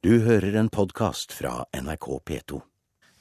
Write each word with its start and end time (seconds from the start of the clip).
Du 0.00 0.14
hører 0.24 0.54
en 0.56 0.70
podkast 0.72 1.34
fra 1.36 1.66
NRK 1.76 2.06
P2. 2.24 2.58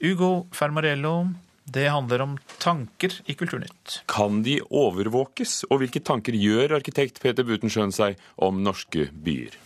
Ugo 0.07 0.29
Fermarello, 0.55 1.33
det 1.67 1.90
handler 1.92 2.21
om 2.24 2.38
tanker 2.55 3.17
i 3.28 3.33
Kulturnytt. 3.36 3.98
Kan 4.08 4.38
de 4.46 4.62
overvåkes, 4.63 5.65
og 5.68 5.81
hvilke 5.81 6.00
tanker 6.00 6.38
gjør 6.39 6.78
arkitekt 6.78 7.20
Peter 7.20 7.44
Butenschøn 7.44 7.92
seg 7.92 8.15
om 8.39 8.62
norske 8.63 9.10
byer? 9.12 9.57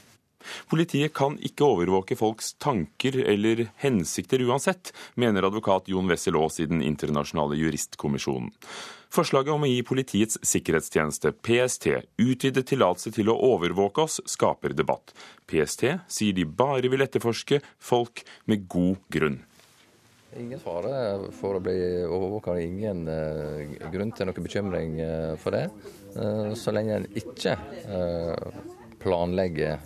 Politiet 0.74 1.14
kan 1.14 1.38
ikke 1.38 1.68
overvåke 1.68 2.18
folks 2.18 2.56
tanker 2.58 3.20
eller 3.22 3.68
hensikter 3.86 4.42
uansett, 4.50 4.90
mener 5.14 5.46
advokat 5.46 5.94
Jon 5.94 6.10
Wessel 6.10 6.42
Aas 6.42 6.58
i 6.66 6.66
Den 6.66 6.82
internasjonale 6.82 7.62
juristkommisjonen. 7.62 8.50
Forslaget 9.14 9.54
om 9.54 9.62
å 9.62 9.68
gi 9.70 9.82
Politiets 9.86 10.40
sikkerhetstjeneste, 10.42 11.36
PST, 11.46 11.86
utvidet 12.18 12.66
tillatelse 12.72 13.12
til 13.14 13.30
å 13.30 13.36
overvåke 13.46 14.08
oss, 14.08 14.16
skaper 14.26 14.74
debatt. 14.74 15.14
PST 15.46 15.84
sier 16.10 16.34
de 16.34 16.48
bare 16.50 16.90
vil 16.90 17.06
etterforske 17.06 17.60
folk 17.78 18.24
med 18.50 18.66
god 18.66 19.04
grunn. 19.14 19.36
Ingen 20.42 20.58
fare 20.58 21.30
for 21.38 21.60
å 21.60 21.62
bli 21.62 21.78
overvåka, 22.08 22.56
ingen 22.58 23.04
uh, 23.06 23.62
grunn 23.94 24.16
til 24.18 24.32
noen 24.32 24.48
bekymring 24.48 24.96
uh, 25.06 25.36
for 25.38 25.54
det. 25.54 25.68
Uh, 26.18 26.58
så 26.58 26.74
lenge 26.74 26.98
en 26.98 27.06
ikke 27.14 27.54
planlegger 29.04 29.82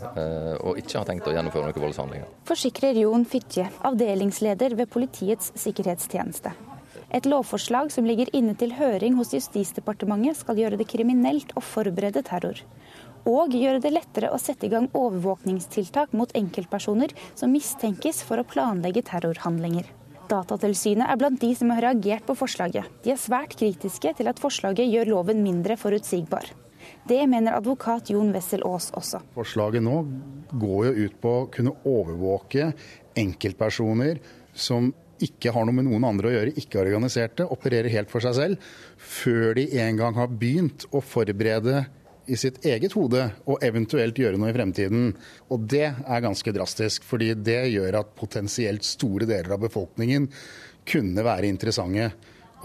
og 0.62 0.78
ikke 0.78 1.00
har 1.00 1.08
tenkt 1.10 1.26
å 1.26 1.34
gjennomføre 1.34 1.72
noen 1.72 1.84
voldshandlinger. 1.88 2.30
Forsikrer 2.46 3.02
Jon 3.02 3.26
Fitje, 3.26 3.66
avdelingsleder 3.90 4.78
ved 4.78 4.92
Politiets 4.94 5.50
sikkerhetstjeneste. 5.58 6.54
Et 7.08 7.26
lovforslag 7.26 7.92
som 7.92 8.08
ligger 8.08 8.28
inne 8.36 8.52
til 8.60 8.74
høring 8.76 9.16
hos 9.16 9.32
Justisdepartementet 9.32 10.42
skal 10.42 10.60
gjøre 10.60 10.80
det 10.80 10.90
kriminelt 10.92 11.54
å 11.56 11.64
forberede 11.64 12.24
terror. 12.28 12.60
Og 13.28 13.56
gjøre 13.56 13.80
det 13.84 13.94
lettere 13.96 14.32
å 14.32 14.40
sette 14.40 14.68
i 14.68 14.72
gang 14.72 14.90
overvåkningstiltak 14.96 16.12
mot 16.16 16.32
enkeltpersoner 16.36 17.16
som 17.36 17.54
mistenkes 17.56 18.20
for 18.28 18.40
å 18.40 18.48
planlegge 18.48 19.06
terrorhandlinger. 19.08 19.88
Datatilsynet 20.28 21.08
er 21.08 21.20
blant 21.20 21.40
de 21.40 21.54
som 21.56 21.72
har 21.72 21.86
reagert 21.86 22.28
på 22.28 22.36
forslaget. 22.36 22.88
De 23.04 23.14
er 23.14 23.20
svært 23.20 23.56
kritiske 23.56 24.12
til 24.20 24.28
at 24.28 24.40
forslaget 24.44 24.92
gjør 24.92 25.14
loven 25.14 25.40
mindre 25.44 25.80
forutsigbar. 25.80 26.52
Det 27.08 27.22
mener 27.28 27.56
advokat 27.56 28.12
Jon 28.12 28.34
Wessel 28.36 28.64
Aas 28.68 28.92
også. 28.96 29.22
Forslaget 29.36 29.84
nå 29.84 30.02
går 30.52 30.90
jo 30.90 31.08
ut 31.08 31.20
på 31.24 31.34
å 31.40 31.48
kunne 31.52 31.76
overvåke 31.88 32.74
enkeltpersoner 33.18 34.20
som 34.52 34.92
ikke 35.24 35.54
har 35.56 35.68
noe 35.68 35.76
med 35.76 35.88
noen 35.88 36.06
andre 36.08 36.30
å 36.30 36.34
gjøre, 36.36 36.56
ikke 36.60 36.82
er 36.82 36.90
organiserte, 36.92 37.48
opererer 37.54 37.92
helt 37.94 38.12
for 38.12 38.24
seg 38.24 38.36
selv, 38.38 38.68
før 38.98 39.56
de 39.58 39.68
en 39.84 40.00
gang 40.00 40.18
har 40.18 40.32
begynt 40.32 40.88
å 40.92 41.02
forberede 41.04 41.86
i 42.28 42.36
sitt 42.36 42.60
eget 42.68 42.94
hode 42.98 43.24
og 43.48 43.64
eventuelt 43.64 44.20
gjøre 44.20 44.40
noe 44.40 44.52
i 44.52 44.56
fremtiden. 44.56 45.12
Og 45.54 45.68
det 45.72 45.88
er 45.88 46.24
ganske 46.24 46.54
drastisk, 46.56 47.08
fordi 47.08 47.32
det 47.40 47.62
gjør 47.72 48.02
at 48.02 48.16
potensielt 48.20 48.86
store 48.88 49.30
deler 49.30 49.56
av 49.56 49.64
befolkningen 49.64 50.28
kunne 50.88 51.24
være 51.24 51.50
interessante 51.50 52.12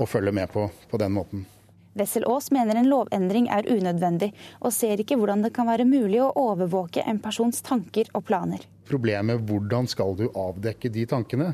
å 0.01 0.07
følge 0.09 0.35
med 0.35 0.51
på 0.53 0.69
på 0.91 1.01
den 1.01 1.15
måten. 1.15 1.47
Wessel 1.93 2.25
Aas 2.25 2.49
mener 2.51 2.79
en 2.81 2.89
lovendring 2.89 3.51
er 3.53 3.69
unødvendig, 3.69 4.31
og 4.65 4.73
ser 4.73 5.01
ikke 5.03 5.19
hvordan 5.21 5.43
det 5.45 5.53
kan 5.53 5.69
være 5.69 5.85
mulig 5.85 6.23
å 6.25 6.31
overvåke 6.41 7.05
en 7.05 7.21
persons 7.21 7.61
tanker 7.67 8.09
og 8.17 8.25
planer. 8.31 8.65
Problemet 8.89 9.45
hvordan 9.49 9.89
skal 9.91 10.17
du 10.17 10.31
avdekke 10.31 10.89
de 10.93 11.05
tankene? 11.11 11.51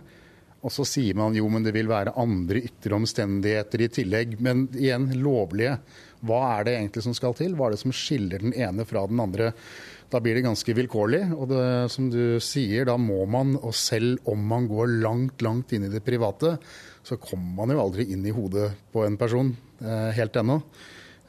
Og 0.67 0.75
så 0.75 0.85
sier 0.89 1.15
man 1.19 1.37
jo, 1.39 1.47
men 1.53 1.63
det 1.63 1.73
vil 1.77 1.91
være 1.91 2.17
andre 2.19 2.65
ytre 2.67 2.97
omstendigheter 2.97 3.85
i 3.85 3.91
tillegg. 3.95 4.35
Men 4.43 4.67
igjen, 4.75 5.07
lovlige. 5.23 5.77
Hva 6.27 6.41
er 6.57 6.67
det 6.67 6.75
egentlig 6.75 7.05
som 7.07 7.15
skal 7.15 7.37
til? 7.39 7.55
Hva 7.55 7.69
er 7.69 7.77
det 7.77 7.83
som 7.85 7.95
skiller 7.95 8.43
den 8.43 8.57
ene 8.57 8.87
fra 8.89 9.05
den 9.07 9.23
andre? 9.23 9.53
Da 10.11 10.19
blir 10.25 10.35
det 10.35 10.47
ganske 10.49 10.75
vilkårlig. 10.75 11.23
Og 11.37 11.51
det, 11.53 11.63
som 11.95 12.09
du 12.11 12.41
sier, 12.43 12.89
da 12.89 12.97
må 12.99 13.23
man, 13.31 13.55
og 13.61 13.77
selv 13.77 14.19
om 14.29 14.43
man 14.51 14.67
går 14.71 14.99
langt, 15.05 15.45
langt 15.47 15.75
inn 15.77 15.87
i 15.87 15.93
det 15.93 16.03
private, 16.07 16.57
så 17.07 17.21
kommer 17.23 17.63
man 17.63 17.77
jo 17.77 17.83
aldri 17.85 18.09
inn 18.13 18.27
i 18.27 18.35
hodet 18.35 18.73
på 18.93 19.05
en 19.07 19.19
person 19.21 19.55
eh, 19.81 20.11
helt 20.17 20.37
ennå 20.37 20.59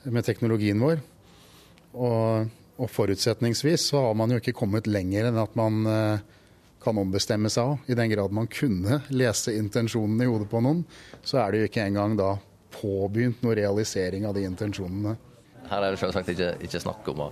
med 0.10 0.26
teknologien 0.26 0.82
vår. 0.82 1.04
Og, 1.94 2.50
og, 2.80 2.90
forutsetningsvis 2.92 3.90
så 3.92 4.08
har 4.08 4.18
man 4.18 4.34
jo 4.34 4.42
ikke 4.42 4.58
kommet 4.58 4.90
lenger 4.90 5.30
enn 5.30 5.40
at 5.42 5.56
man 5.60 5.80
eh, 5.90 6.28
kan 6.84 6.98
ombestemme 6.98 7.50
seg 7.52 7.74
av. 7.74 7.90
I 7.92 7.98
den 7.98 8.10
grad 8.12 8.36
man 8.36 8.48
kunne 8.52 9.02
lese 9.10 9.56
intensjonene 9.58 10.26
i 10.26 10.30
hodet 10.32 10.50
på 10.52 10.62
noen, 10.64 10.86
så 11.24 11.42
er 11.44 11.52
det 11.52 11.64
jo 11.64 11.72
ikke 11.72 11.86
engang 11.90 12.16
da 12.20 12.36
påbegynt 12.80 13.44
noe 13.44 13.58
realisering 13.60 14.28
av 14.30 14.38
de 14.38 14.46
intensjonene. 14.48 15.16
Her 15.70 15.86
er 15.86 15.94
det 15.94 16.02
selvsagt 16.02 16.32
ikke, 16.34 16.54
ikke 16.66 16.82
snakk 16.82 17.08
om 17.12 17.28
å 17.28 17.30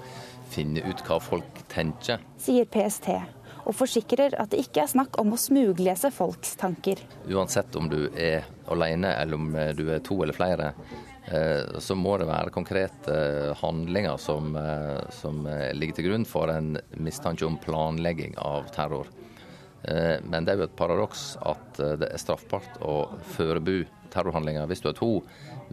finne 0.54 0.84
ut 0.86 1.02
hva 1.08 1.20
folk 1.24 1.64
tenker. 1.72 2.22
Sier 2.42 2.68
PST, 2.70 3.10
og 3.68 3.76
forsikrer 3.76 4.38
at 4.40 4.54
det 4.54 4.62
ikke 4.64 4.84
er 4.84 4.92
snakk 4.92 5.18
om 5.22 5.34
å 5.34 5.42
smuglese 5.42 6.12
folks 6.14 6.56
tanker. 6.60 7.02
Uansett 7.28 7.76
om 7.80 7.90
du 7.92 8.08
er 8.14 8.48
alene 8.72 9.14
eller 9.18 9.40
om 9.40 9.52
du 9.78 9.86
er 9.92 10.04
to 10.06 10.20
eller 10.24 10.38
flere, 10.38 10.72
eh, 11.28 11.80
så 11.84 11.98
må 12.00 12.18
det 12.20 12.30
være 12.30 12.54
konkrete 12.56 13.18
handlinger 13.60 14.20
som, 14.22 14.56
eh, 14.56 15.02
som 15.12 15.44
ligger 15.74 16.00
til 16.00 16.10
grunn 16.12 16.28
for 16.28 16.52
en 16.54 16.78
mistanke 16.96 17.48
om 17.48 17.60
planlegging 17.64 18.38
av 18.38 18.70
terror. 18.76 19.08
Eh, 19.84 20.18
men 20.24 20.46
det 20.46 20.54
er 20.54 20.62
jo 20.62 20.68
et 20.68 20.80
paradoks 20.80 21.36
at 21.46 21.82
eh, 21.84 21.98
det 22.02 22.10
er 22.12 22.22
straffbart 22.22 22.82
å 22.86 23.04
forbu 23.36 23.84
terrorhandlinger 24.14 24.66
hvis 24.70 24.82
du 24.84 24.90
er 24.90 24.98
to, 24.98 25.12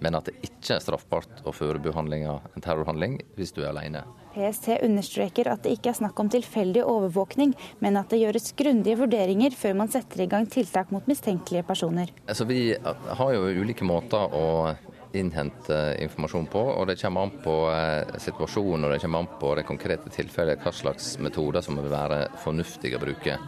men 0.02 0.18
at 0.18 0.28
det 0.28 0.34
ikke 0.44 0.76
er 0.76 0.82
straffbart 0.82 1.44
å 1.46 1.54
forbu 1.54 1.90
en 1.94 2.62
terrorhandling 2.64 3.20
hvis 3.38 3.54
du 3.54 3.62
er 3.62 3.70
alene. 3.72 4.04
PST 4.34 4.72
understreker 4.82 5.48
at 5.52 5.62
det 5.62 5.76
ikke 5.76 5.92
er 5.92 6.00
snakk 6.00 6.18
om 6.18 6.30
tilfeldig 6.32 6.82
overvåkning, 6.82 7.54
men 7.78 8.00
at 8.00 8.10
det 8.10 8.18
gjøres 8.24 8.50
grundige 8.58 8.98
vurderinger 9.04 9.54
før 9.54 9.78
man 9.78 9.92
setter 9.92 10.24
i 10.24 10.30
gang 10.30 10.48
tiltak 10.50 10.90
mot 10.90 11.06
mistenkelige 11.06 11.62
personer. 11.68 12.10
Altså, 12.26 12.46
vi 12.50 12.74
har 12.74 13.30
jo 13.36 13.46
ulike 13.62 13.86
måter 13.86 14.34
å 14.34 14.74
innhente 15.14 15.78
informasjon 16.02 16.48
på, 16.50 16.58
og 16.58 16.88
det 16.90 16.98
kommer 16.98 17.28
an 17.28 17.32
på 17.44 17.54
eh, 17.70 18.18
situasjonen 18.18 18.88
og 18.88 18.94
det 18.94 19.00
kommer 19.04 19.22
an 19.22 19.30
på 19.38 19.52
det 19.54 19.66
konkrete 19.68 20.10
tilfellet 20.10 20.64
hva 20.64 20.72
slags 20.74 21.14
metoder 21.22 21.62
som 21.62 21.78
vil 21.78 21.92
være 21.92 22.24
fornuftige 22.42 22.98
å 22.98 23.04
bruke. 23.04 23.38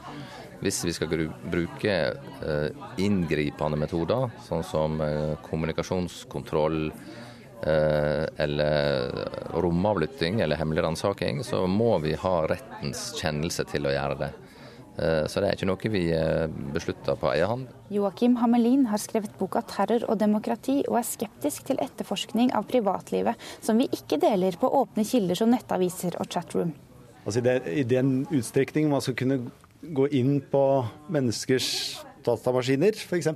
Hvis 0.60 0.84
vi 0.86 0.94
skal 0.96 1.28
bruke 1.50 1.94
eh, 2.46 2.86
inngripende 3.02 3.78
metoder, 3.78 4.30
sånn 4.46 4.64
som 4.64 5.00
eh, 5.04 5.34
kommunikasjonskontroll 5.44 6.88
eh, 6.88 8.24
eller 8.40 9.20
romavlytting 9.60 10.40
eller 10.40 10.60
hemmelig 10.60 10.86
ransaking, 10.86 11.44
så 11.44 11.66
må 11.68 11.98
vi 12.04 12.16
ha 12.20 12.36
rettens 12.48 13.10
kjennelse 13.20 13.66
til 13.68 13.88
å 13.88 13.94
gjøre 13.96 14.20
det. 14.24 14.34
Så 14.96 15.42
det 15.42 15.50
er 15.50 15.58
ikke 15.58 15.66
noe 15.68 15.88
vi 15.92 16.06
beslutter 16.72 17.18
på 17.20 17.28
egen 17.34 17.50
hånd. 17.50 17.72
Joakim 17.92 18.38
Hamelin 18.40 18.86
har 18.88 18.96
skrevet 18.96 19.34
boka 19.36 19.60
'Terror 19.60 20.06
og 20.08 20.16
demokrati', 20.22 20.86
og 20.88 20.96
er 20.96 21.04
skeptisk 21.04 21.66
til 21.68 21.82
etterforskning 21.84 22.54
av 22.56 22.64
privatlivet, 22.64 23.36
som 23.60 23.76
vi 23.76 23.90
ikke 23.92 24.16
deler 24.16 24.56
på 24.56 24.70
åpne 24.72 25.04
kilder 25.04 25.36
som 25.36 25.52
nettaviser 25.52 26.16
og 26.16 26.32
chatroom. 26.32 26.72
Altså 27.26 27.44
I 27.68 27.84
den 27.84 28.22
utstrekning 28.32 28.88
man 28.88 29.04
skal 29.04 29.18
kunne 29.20 29.38
gå 29.94 30.08
inn 30.16 30.38
på 30.50 30.62
menneskers 31.12 31.68
datamaskiner 32.26 32.96
f.eks., 32.96 33.28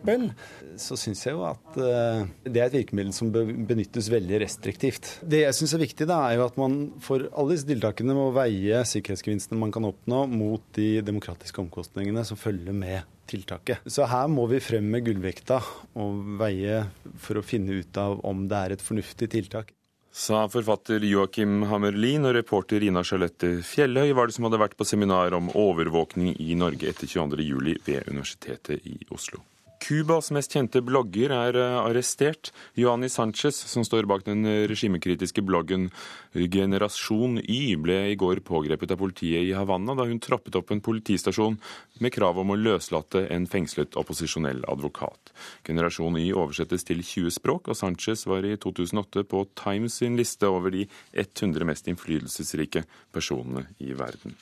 så 0.81 0.97
syns 0.99 1.23
jeg 1.27 1.37
jo 1.37 1.45
at 1.47 1.79
uh, 1.79 2.25
det 2.47 2.61
er 2.61 2.69
et 2.69 2.77
virkemiddel 2.79 3.13
som 3.15 3.31
benyttes 3.31 4.11
veldig 4.13 4.41
restriktivt. 4.43 5.13
Det 5.23 5.45
jeg 5.45 5.57
syns 5.57 5.75
er 5.77 5.85
viktig, 5.85 6.09
da, 6.11 6.23
er 6.27 6.39
jo 6.41 6.47
at 6.49 6.59
man 6.61 6.79
for 7.05 7.29
alle 7.31 7.55
disse 7.57 7.69
tiltakene 7.69 8.17
må 8.17 8.31
veie 8.35 8.83
sikkerhetsgevinstene 8.89 9.61
man 9.61 9.75
kan 9.75 9.89
oppnå 9.89 10.25
mot 10.31 10.65
de 10.79 10.93
demokratiske 11.07 11.63
omkostningene 11.63 12.25
som 12.27 12.41
følger 12.41 12.77
med 12.77 13.09
tiltaket. 13.31 13.85
Så 13.87 14.09
her 14.11 14.31
må 14.33 14.47
vi 14.51 14.63
frem 14.65 14.89
med 14.91 15.05
gullvekta 15.07 15.61
og 16.01 16.39
veie 16.41 16.83
for 17.21 17.39
å 17.39 17.47
finne 17.47 17.83
ut 17.83 18.01
av 18.01 18.25
om 18.27 18.49
det 18.51 18.65
er 18.65 18.75
et 18.77 18.85
fornuftig 18.85 19.31
tiltak. 19.37 19.75
Sa 20.11 20.49
forfatter 20.51 21.05
Joakim 21.07 21.63
Hammerlin 21.71 22.27
og 22.27 22.35
reporter 22.35 22.83
Ina 22.83 23.05
Charlotte 23.07 23.53
Fjellhøy 23.63 24.11
var 24.19 24.27
det 24.27 24.35
som 24.35 24.49
hadde 24.49 24.59
vært 24.59 24.75
på 24.79 24.87
seminar 24.89 25.37
om 25.39 25.53
overvåkning 25.55 26.35
i 26.43 26.57
Norge 26.59 26.91
etter 26.91 27.07
22.07. 27.07 27.79
ved 27.87 28.11
Universitetet 28.11 28.91
i 28.91 28.99
Oslo. 29.15 29.45
Cubas 29.81 30.31
mest 30.37 30.53
kjente 30.55 30.83
blogger 30.85 31.33
er 31.35 31.57
eh, 31.59 31.77
arrestert. 31.81 32.53
Joani 32.79 33.09
Sanchez, 33.11 33.57
som 33.71 33.85
står 33.87 34.09
bak 34.11 34.27
den 34.27 34.45
regimekritiske 34.71 35.43
bloggen 35.47 35.89
Generasjon 36.35 37.41
Y, 37.41 37.75
ble 37.81 37.97
i 38.13 38.19
går 38.21 38.43
pågrepet 38.47 38.93
av 38.95 39.01
politiet 39.01 39.49
i 39.49 39.57
Havanna 39.57 39.97
da 39.99 40.07
hun 40.07 40.21
troppet 40.23 40.59
opp 40.61 40.71
en 40.71 40.83
politistasjon 40.85 41.59
med 42.05 42.15
krav 42.15 42.39
om 42.43 42.53
å 42.53 42.59
løslate 42.61 43.25
en 43.35 43.49
fengslet 43.51 43.99
opposisjonell 43.99 44.63
advokat. 44.71 45.35
Generasjon 45.67 46.21
Y 46.21 46.31
oversettes 46.37 46.87
til 46.87 47.03
20 47.03 47.35
språk, 47.41 47.73
og 47.73 47.79
Sanchez 47.79 48.27
var 48.31 48.47
i 48.47 48.57
2008 48.61 49.27
på 49.31 49.45
Times 49.59 50.01
sin 50.03 50.19
liste 50.21 50.49
over 50.49 50.77
de 50.77 50.87
100 51.13 51.67
mest 51.67 51.91
innflytelsesrike 51.91 52.85
personene 53.15 53.67
i 53.81 53.95
verden. 53.97 54.37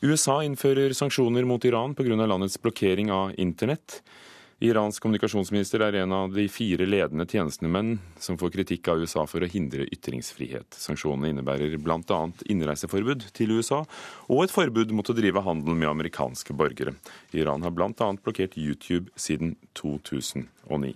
USA 0.00 0.44
innfører 0.46 0.92
sanksjoner 0.94 1.42
mot 1.44 1.64
Iran 1.64 1.94
pga. 1.94 2.14
landets 2.14 2.62
blokkering 2.62 3.10
av 3.12 3.32
internett. 3.34 4.02
Irans 4.60 4.98
kommunikasjonsminister 4.98 5.82
er 5.82 5.96
en 6.00 6.12
av 6.14 6.32
de 6.34 6.44
fire 6.50 6.86
ledende 6.86 7.26
tjenestemenn 7.26 7.96
som 8.18 8.38
får 8.38 8.52
kritikk 8.54 8.90
av 8.90 9.02
USA 9.02 9.24
for 9.26 9.42
å 9.42 9.50
hindre 9.50 9.86
ytringsfrihet. 9.90 10.78
Sanksjonene 10.78 11.32
innebærer 11.32 11.74
bl.a. 11.82 12.20
innreiseforbud 12.46 13.26
til 13.34 13.56
USA 13.58 13.84
og 14.26 14.44
et 14.44 14.54
forbud 14.54 14.94
mot 14.94 15.10
å 15.10 15.18
drive 15.18 15.42
handel 15.46 15.74
med 15.74 15.90
amerikanske 15.90 16.54
borgere. 16.54 16.94
Iran 17.34 17.66
har 17.66 17.74
bl.a. 17.74 18.12
blokkert 18.22 18.58
YouTube 18.58 19.10
siden 19.18 19.56
2009. 19.78 20.94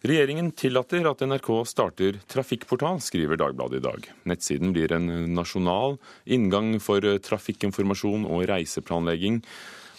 Regjeringen 0.00 0.46
tillater 0.56 1.04
at 1.10 1.20
NRK 1.20 1.48
starter 1.68 2.16
trafikkportal, 2.32 3.02
skriver 3.04 3.36
Dagbladet 3.36 3.82
i 3.82 3.84
dag. 3.84 4.06
Nettsiden 4.24 4.72
blir 4.72 4.94
en 4.96 5.10
nasjonal 5.36 5.98
inngang 6.24 6.78
for 6.80 7.04
trafikkinformasjon 7.20 8.24
og 8.24 8.46
reiseplanlegging. 8.48 9.42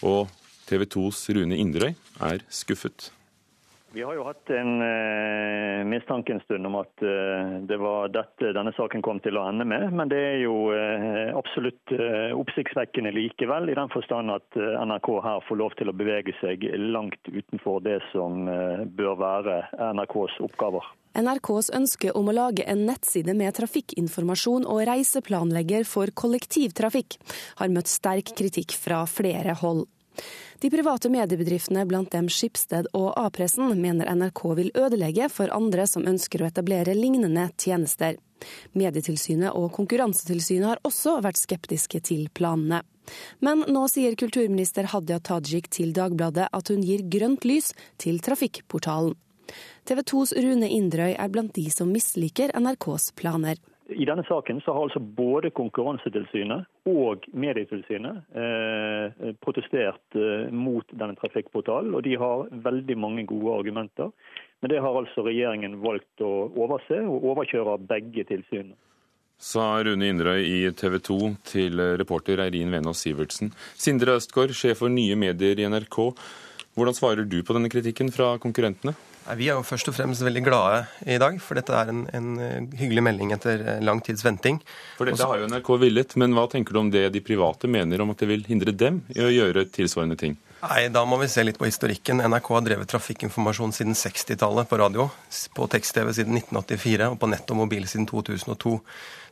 Og 0.01 0.31
TV 0.65 0.87
2s 0.89 1.21
Rune 1.37 1.59
Inderøy 1.61 1.93
er 2.17 2.41
skuffet. 2.49 3.11
Vi 3.93 4.03
har 4.03 4.15
jo 4.15 4.23
hatt 4.23 4.49
en 4.55 4.81
eh, 4.81 5.81
mistanke 5.83 6.31
en 6.31 6.39
stund 6.45 6.67
om 6.67 6.77
at 6.79 7.03
eh, 7.03 7.57
det 7.67 7.75
var 7.81 8.07
dette 8.15 8.53
denne 8.55 8.71
saken 8.77 9.03
kom 9.03 9.19
til 9.19 9.35
å 9.35 9.43
ende 9.49 9.65
med. 9.67 9.89
Men 9.91 10.07
det 10.11 10.21
er 10.29 10.37
jo 10.45 10.71
eh, 10.71 11.33
absolutt 11.35 11.91
eh, 11.97 12.31
oppsiktsvekkende 12.31 13.11
likevel, 13.11 13.67
i 13.67 13.75
den 13.75 13.91
forstand 13.91 14.31
at 14.31 14.55
eh, 14.55 14.79
NRK 14.87 15.11
her 15.27 15.43
får 15.49 15.59
lov 15.59 15.75
til 15.75 15.91
å 15.91 15.97
bevege 15.97 16.31
seg 16.39 16.63
langt 16.79 17.19
utenfor 17.27 17.83
det 17.83 17.99
som 18.13 18.47
eh, 18.47 18.87
bør 18.87 19.19
være 19.19 19.59
NRKs 19.91 20.39
oppgaver. 20.47 20.87
NRKs 21.19 21.73
ønske 21.75 22.15
om 22.15 22.31
å 22.31 22.37
lage 22.37 22.63
en 22.71 22.85
nettside 22.87 23.35
med 23.35 23.57
trafikkinformasjon 23.59 24.71
og 24.71 24.85
reiseplanlegger 24.87 25.83
for 25.83 26.15
kollektivtrafikk 26.15 27.19
har 27.59 27.75
møtt 27.75 27.91
sterk 27.91 28.31
kritikk 28.39 28.79
fra 28.79 29.03
flere 29.03 29.59
hold. 29.59 29.89
De 30.61 30.69
private 30.69 31.09
mediebedriftene, 31.09 31.85
blant 31.89 32.11
dem 32.13 32.27
Skipsted 32.29 32.89
og 32.97 33.13
A-pressen, 33.17 33.71
mener 33.81 34.11
NRK 34.13 34.41
vil 34.59 34.73
ødelegge 34.77 35.29
for 35.33 35.49
andre 35.55 35.87
som 35.89 36.05
ønsker 36.05 36.43
å 36.43 36.49
etablere 36.51 36.93
lignende 36.97 37.47
tjenester. 37.57 38.19
Medietilsynet 38.77 39.55
og 39.57 39.71
Konkurransetilsynet 39.75 40.67
har 40.67 40.83
også 40.87 41.17
vært 41.25 41.41
skeptiske 41.41 42.01
til 42.05 42.27
planene. 42.33 42.81
Men 43.41 43.65
nå 43.67 43.87
sier 43.91 44.15
kulturminister 44.19 44.89
Hadia 44.93 45.19
Tajik 45.19 45.69
til 45.73 45.93
Dagbladet 45.97 46.51
at 46.53 46.71
hun 46.71 46.85
gir 46.85 47.03
grønt 47.09 47.45
lys 47.47 47.71
til 48.01 48.21
trafikkportalen. 48.23 49.17
TV 49.89 50.03
2s 50.07 50.35
Rune 50.45 50.69
Inderøy 50.69 51.15
er 51.17 51.31
blant 51.33 51.55
de 51.57 51.65
som 51.73 51.89
misliker 51.91 52.53
NRKs 52.55 53.11
planer. 53.17 53.57
I 53.91 54.05
denne 54.07 54.23
saken 54.27 54.61
så 54.63 54.73
har 54.73 54.87
altså 54.87 54.99
både 54.99 55.51
Konkurransetilsynet 55.55 56.67
og 56.89 57.25
Medietilsynet 57.33 58.21
eh, 58.37 59.31
protestert 59.43 60.17
eh, 60.17 60.51
mot 60.53 60.85
denne 60.91 61.17
trafikkportalen. 61.19 61.93
Og 61.97 62.05
de 62.07 62.15
har 62.19 62.47
veldig 62.67 62.97
mange 62.97 63.25
gode 63.29 63.57
argumenter. 63.59 64.11
Men 64.61 64.73
det 64.73 64.79
har 64.83 64.95
altså 64.97 65.25
regjeringen 65.25 65.79
valgt 65.81 66.23
å 66.23 66.51
overse, 66.53 67.01
og 67.01 67.27
overkjøre 67.33 67.79
begge 67.89 68.27
tilsynene. 68.29 68.77
Sa 69.41 69.79
Rune 69.81 70.05
Inderøy 70.05 70.43
i 70.45 70.59
TV 70.77 70.99
2 71.01 71.19
til 71.49 71.81
reporter 71.97 72.43
Eirin 72.43 72.69
Venås 72.69 73.01
Sivertsen. 73.01 73.49
Sindre 73.73 74.19
Østgaard, 74.19 74.53
sjef 74.53 74.83
for 74.83 74.93
nye 74.93 75.17
medier 75.17 75.57
i 75.57 75.65
NRK. 75.65 75.97
Hvordan 76.77 76.95
svarer 76.95 77.25
du 77.25 77.39
på 77.41 77.55
denne 77.57 77.71
kritikken 77.73 78.13
fra 78.13 78.35
konkurrentene? 78.39 78.93
Vi 79.37 79.47
er 79.47 79.53
jo 79.53 79.63
først 79.63 79.87
og 79.91 79.95
fremst 79.95 80.23
veldig 80.25 80.41
glade 80.43 80.79
i 81.05 81.19
dag, 81.21 81.37
for 81.43 81.59
dette 81.59 81.75
er 81.77 81.91
en, 81.93 82.01
en 82.09 82.69
hyggelig 82.77 83.03
melding 83.05 83.33
etter 83.35 83.61
lang 83.85 84.01
tids 84.03 84.25
venting. 84.25 84.57
For 84.97 85.07
dette 85.07 85.27
har 85.29 85.43
jo 85.43 85.49
NRK 85.51 85.69
villet, 85.83 86.15
men 86.19 86.33
hva 86.35 86.47
tenker 86.51 86.73
du 86.73 86.81
om 86.81 86.89
det 86.93 87.05
de 87.13 87.21
private 87.23 87.69
mener 87.69 88.01
om 88.01 88.13
at 88.13 88.23
det 88.23 88.31
vil 88.31 88.47
hindre 88.49 88.73
dem 88.73 89.03
i 89.13 89.21
å 89.21 89.29
gjøre 89.29 89.67
tilsvarende 89.71 90.17
ting? 90.19 90.39
Nei, 90.61 90.89
Da 90.93 91.01
må 91.09 91.17
vi 91.17 91.27
se 91.27 91.41
litt 91.43 91.57
på 91.57 91.65
historikken. 91.65 92.21
NRK 92.21 92.49
har 92.53 92.61
drevet 92.61 92.89
trafikkinformasjon 92.91 93.71
siden 93.73 93.95
60-tallet 93.97 94.69
på 94.69 94.77
radio. 94.77 95.07
På 95.57 95.65
tekst-TV 95.71 96.11
siden 96.13 96.37
1984 96.37 97.07
og 97.09 97.17
på 97.21 97.29
nett 97.31 97.49
og 97.49 97.57
mobil 97.63 97.87
siden 97.89 98.05
2002. 98.09 98.75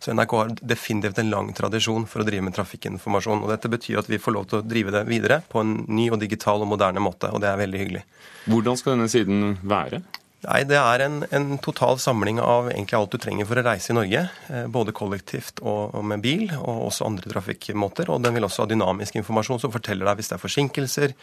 Så 0.01 0.15
NRK 0.17 0.33
har 0.39 0.55
definitivt 0.73 1.21
en 1.21 1.29
lang 1.29 1.51
tradisjon 1.53 2.07
for 2.09 2.23
å 2.23 2.25
drive 2.25 2.47
med 2.47 2.57
trafikkinformasjon. 2.57 3.43
og 3.43 3.53
Dette 3.53 3.69
betyr 3.69 4.01
at 4.01 4.09
vi 4.09 4.17
får 4.17 4.35
lov 4.39 4.49
til 4.49 4.61
å 4.61 4.65
drive 4.65 4.95
det 4.95 5.03
videre 5.11 5.41
på 5.45 5.61
en 5.61 5.75
ny 5.85 6.09
og 6.09 6.17
digital 6.23 6.65
og 6.65 6.71
moderne 6.73 7.03
måte, 7.03 7.29
og 7.29 7.43
det 7.43 7.51
er 7.51 7.61
veldig 7.61 7.83
hyggelig. 7.83 8.03
Hvordan 8.49 8.81
skal 8.81 8.95
denne 8.95 9.11
siden 9.13 9.59
være? 9.61 10.01
Nei, 10.45 10.63
Det 10.63 10.77
er 10.79 11.03
en, 11.03 11.19
en, 11.35 11.57
total 11.59 11.99
samling 11.99 12.39
av 12.39 12.69
egentlig 12.71 12.95
alt 12.95 13.11
du 13.11 13.19
trenger 13.19 13.47
for 13.49 13.59
å 13.59 13.65
reise 13.65 13.91
i 13.91 13.97
Norge. 13.97 14.21
Eh, 14.47 14.67
både 14.71 14.95
kollektivt 14.95 15.59
og, 15.59 15.91
og, 15.91 16.05
med 16.13 16.23
bil, 16.23 16.45
og 16.55 16.85
også 16.87 17.09
andre 17.09 17.31
trafikkmåter. 17.33 18.07
Og 18.13 18.23
den 18.23 18.37
vil 18.37 18.47
også 18.47 18.63
ha 18.63 18.71
dynamisk 18.71 19.19
informasjon 19.19 19.59
som 19.65 19.75
forteller 19.75 20.07
deg 20.07 20.21
hvis 20.21 20.31
det 20.31 20.37
er 20.37 20.45
forsinkelser, 20.45 21.15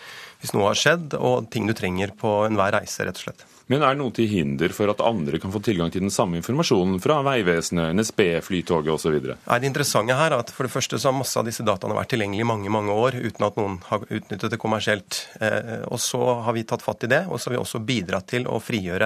hvis 0.42 0.52
noe 0.56 0.68
har 0.68 0.80
skjedd, 0.80 1.16
og 1.16 1.48
ting 1.52 1.68
du 1.68 1.72
trenger 1.76 2.12
på 2.18 2.42
enhver 2.50 2.76
reise, 2.76 3.08
rett 3.08 3.16
og 3.16 3.28
slett. 3.30 3.46
Men 3.66 3.82
er 3.82 3.96
det 3.96 3.98
noe 3.98 4.14
til 4.14 4.28
hinder 4.30 4.70
for 4.70 4.92
at 4.92 5.00
andre 5.02 5.40
kan 5.42 5.50
få 5.50 5.58
tilgang 5.64 5.90
til 5.90 6.04
den 6.04 6.12
samme 6.14 6.38
informasjonen 6.38 7.00
fra 7.02 7.16
Vegvesenet, 7.26 7.96
NSB, 7.98 8.20
Flytoget 8.46 8.92
osv.? 8.94 9.16
Det 9.19 9.66
interessante 9.66 10.14
her 10.14 10.30
er 10.30 10.38
at 10.38 10.52
for 10.54 10.69
det 10.69 10.74
første 10.74 11.00
så 11.02 11.10
har 11.10 11.16
masse 11.16 11.34
av 11.40 11.48
disse 11.48 11.66
dataene 11.66 11.96
vært 11.96 12.12
tilgjengelig 12.14 12.44
i 12.44 12.46
mange 12.46 12.70
mange 12.70 12.94
år 12.94 13.19
uten 13.19 13.48
at 13.48 13.58
noen 13.58 13.80
har 13.88 14.06
utnyttet 14.06 14.54
det 14.54 14.60
kommersielt. 14.62 15.19
Eh, 15.42 15.82
og 15.90 15.98
så 15.98 16.20
har 16.46 16.54
vi 16.54 16.62
tatt 16.62 16.84
fatt 16.84 17.08
i 17.08 17.10
det, 17.10 17.24
og 17.26 17.40
så 17.40 17.50
har 17.50 17.56
vi 17.56 17.62
også 17.64 17.82
bidratt 17.88 18.30
til 18.36 18.46
å 18.46 18.60
frigjøre 18.62 19.06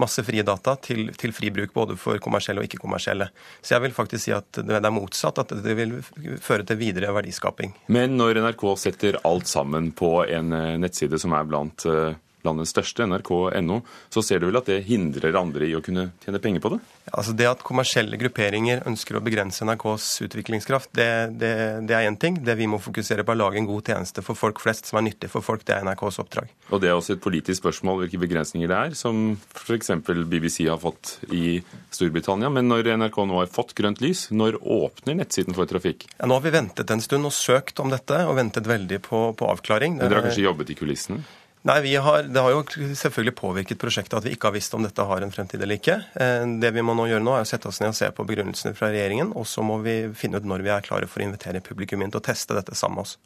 masse 0.00 0.24
frie 0.24 0.44
data 0.46 0.74
til, 0.80 1.10
til 1.18 1.34
fri 1.36 1.50
bruk 1.54 1.74
både 1.76 1.96
for 2.00 2.20
kommersielle 2.22 2.62
og 2.62 2.68
ikke-kommersielle. 2.68 3.28
Så 3.60 3.76
jeg 3.76 3.84
vil 3.86 3.96
faktisk 3.96 4.24
si 4.24 4.34
at 4.36 4.62
det 4.62 4.80
er 4.80 4.94
motsatt, 4.94 5.42
at 5.42 5.54
det 5.64 5.76
vil 5.78 5.98
føre 6.40 6.66
til 6.68 6.80
videre 6.80 7.12
verdiskaping. 7.14 7.74
Men 7.92 8.16
når 8.20 8.40
NRK 8.42 8.66
setter 8.80 9.20
alt 9.28 9.50
sammen 9.50 9.92
på 9.96 10.22
en 10.24 10.52
eh, 10.56 10.76
nettside 10.80 11.20
som 11.20 11.36
er 11.36 11.48
blant 11.48 11.86
eh, 11.88 12.14
landets 12.46 12.72
største, 12.74 13.06
nrk.no, 13.08 13.80
så 14.12 14.22
ser 14.24 14.42
du 14.42 14.48
vel 14.48 14.60
at 14.60 14.68
det 14.70 14.82
hindrer 14.88 15.38
andre 15.38 15.68
i 15.68 15.74
å 15.76 15.82
kunne 15.84 16.10
tjene 16.24 16.40
penger 16.42 16.64
på 16.64 16.74
det? 16.74 16.80
Ja, 17.06 17.14
altså 17.18 17.34
Det 17.36 17.48
at 17.50 17.64
kommersielle 17.66 18.18
grupperinger 18.20 18.84
ønsker 18.88 19.18
å 19.18 19.24
begrense 19.24 19.66
NRKs 19.66 20.08
utviklingskraft, 20.28 20.92
det, 20.98 21.08
det, 21.40 21.52
det 21.88 21.96
er 21.96 22.08
én 22.08 22.18
ting. 22.20 22.38
Det 22.44 22.56
vi 22.58 22.68
må 22.70 22.80
fokusere 22.82 23.24
på, 23.26 23.34
er 23.34 23.40
å 23.40 23.42
lage 23.46 23.60
en 23.62 23.68
god 23.70 23.92
tjeneste 23.92 24.24
for 24.24 24.38
folk 24.38 24.62
flest 24.62 24.90
som 24.90 25.00
er 25.00 25.08
nyttig 25.08 25.30
for 25.32 25.44
folk. 25.44 25.64
Det 25.66 25.76
er 25.76 25.86
NRKs 25.86 26.20
oppdrag. 26.22 26.52
Og 26.70 26.82
det 26.82 26.90
er 26.90 26.96
også 26.96 27.16
et 27.16 27.24
politisk 27.24 27.62
spørsmål 27.62 28.04
hvilke 28.04 28.22
begrensninger 28.22 28.70
det 28.70 28.78
er, 28.78 28.96
som 28.98 29.34
f.eks. 29.58 29.92
BBC 30.30 30.66
har 30.70 30.80
fått 30.82 31.16
i 31.34 31.58
Storbritannia. 31.94 32.50
Men 32.52 32.70
når 32.70 32.94
NRK 33.02 33.20
nå 33.28 33.40
har 33.40 33.52
fått 33.52 33.74
grønt 33.78 34.02
lys, 34.04 34.28
når 34.34 34.60
åpner 34.62 35.18
nettsiden 35.18 35.56
for 35.56 35.70
trafikk? 35.70 36.06
Ja, 36.18 36.28
Nå 36.30 36.38
har 36.38 36.46
vi 36.46 36.54
ventet 36.54 36.90
en 36.90 37.02
stund 37.04 37.28
og 37.28 37.34
søkt 37.36 37.82
om 37.82 37.92
dette, 37.92 38.24
og 38.28 38.38
ventet 38.38 38.68
veldig 38.68 39.02
på, 39.04 39.24
på 39.38 39.52
avklaring. 39.52 39.98
Men 39.98 40.06
dere 40.08 40.22
har 40.22 40.30
kanskje 40.30 40.46
jobbet 40.46 40.72
i 40.72 40.78
kulissene? 40.78 41.22
Nei, 41.62 41.94
har, 41.94 42.22
Det 42.22 42.40
har 42.42 42.50
jo 42.50 42.62
selvfølgelig 42.98 43.34
påvirket 43.38 43.78
prosjektet 43.78 44.16
at 44.18 44.24
vi 44.26 44.32
ikke 44.34 44.48
har 44.50 44.56
visst 44.56 44.74
om 44.74 44.82
dette 44.82 45.04
har 45.06 45.22
en 45.22 45.30
fremtid 45.30 45.62
eller 45.62 45.78
ikke. 45.78 45.94
Eh, 46.18 46.46
det 46.58 46.72
vi 46.74 46.82
må 46.82 46.96
nå 46.98 47.06
gjøre 47.06 47.22
nå, 47.22 47.36
er 47.38 47.46
å 47.46 47.48
sette 47.48 47.70
oss 47.70 47.78
ned 47.82 47.92
og 47.92 47.98
se 47.98 48.08
på 48.10 48.26
begrunnelsene 48.26 48.74
fra 48.74 48.90
regjeringen. 48.90 49.30
Og 49.38 49.46
så 49.46 49.62
må 49.62 49.78
vi 49.84 49.94
finne 50.18 50.42
ut 50.42 50.48
når 50.48 50.66
vi 50.66 50.72
er 50.74 50.82
klare 50.82 51.06
for 51.06 51.22
å 51.22 51.28
invitere 51.28 51.62
publikum 51.62 52.02
inn 52.02 52.10
til 52.10 52.18
å 52.18 52.26
teste 52.26 52.58
dette 52.58 52.74
sammen 52.78 52.98
med 52.98 53.06
oss. 53.06 53.16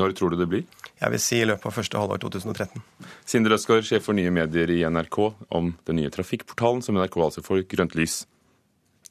Når 0.00 0.16
tror 0.16 0.32
du 0.32 0.38
det 0.40 0.48
blir? 0.48 0.64
Jeg 0.96 1.12
vil 1.12 1.20
si 1.20 1.42
i 1.42 1.44
løpet 1.44 1.68
av 1.68 1.76
første 1.76 2.00
halvår 2.00 2.22
2013. 2.24 2.80
Sindre 3.28 3.58
Østgaard, 3.58 3.84
sjef 3.84 4.08
for 4.08 4.16
nye 4.16 4.32
medier 4.32 4.72
i 4.72 4.80
NRK, 4.88 5.18
om 5.52 5.74
den 5.84 6.00
nye 6.00 6.12
trafikkportalen 6.14 6.80
som 6.80 6.96
NRK 6.96 7.20
altså 7.20 7.44
får 7.44 7.66
grønt 7.68 7.98
lys 7.98 8.22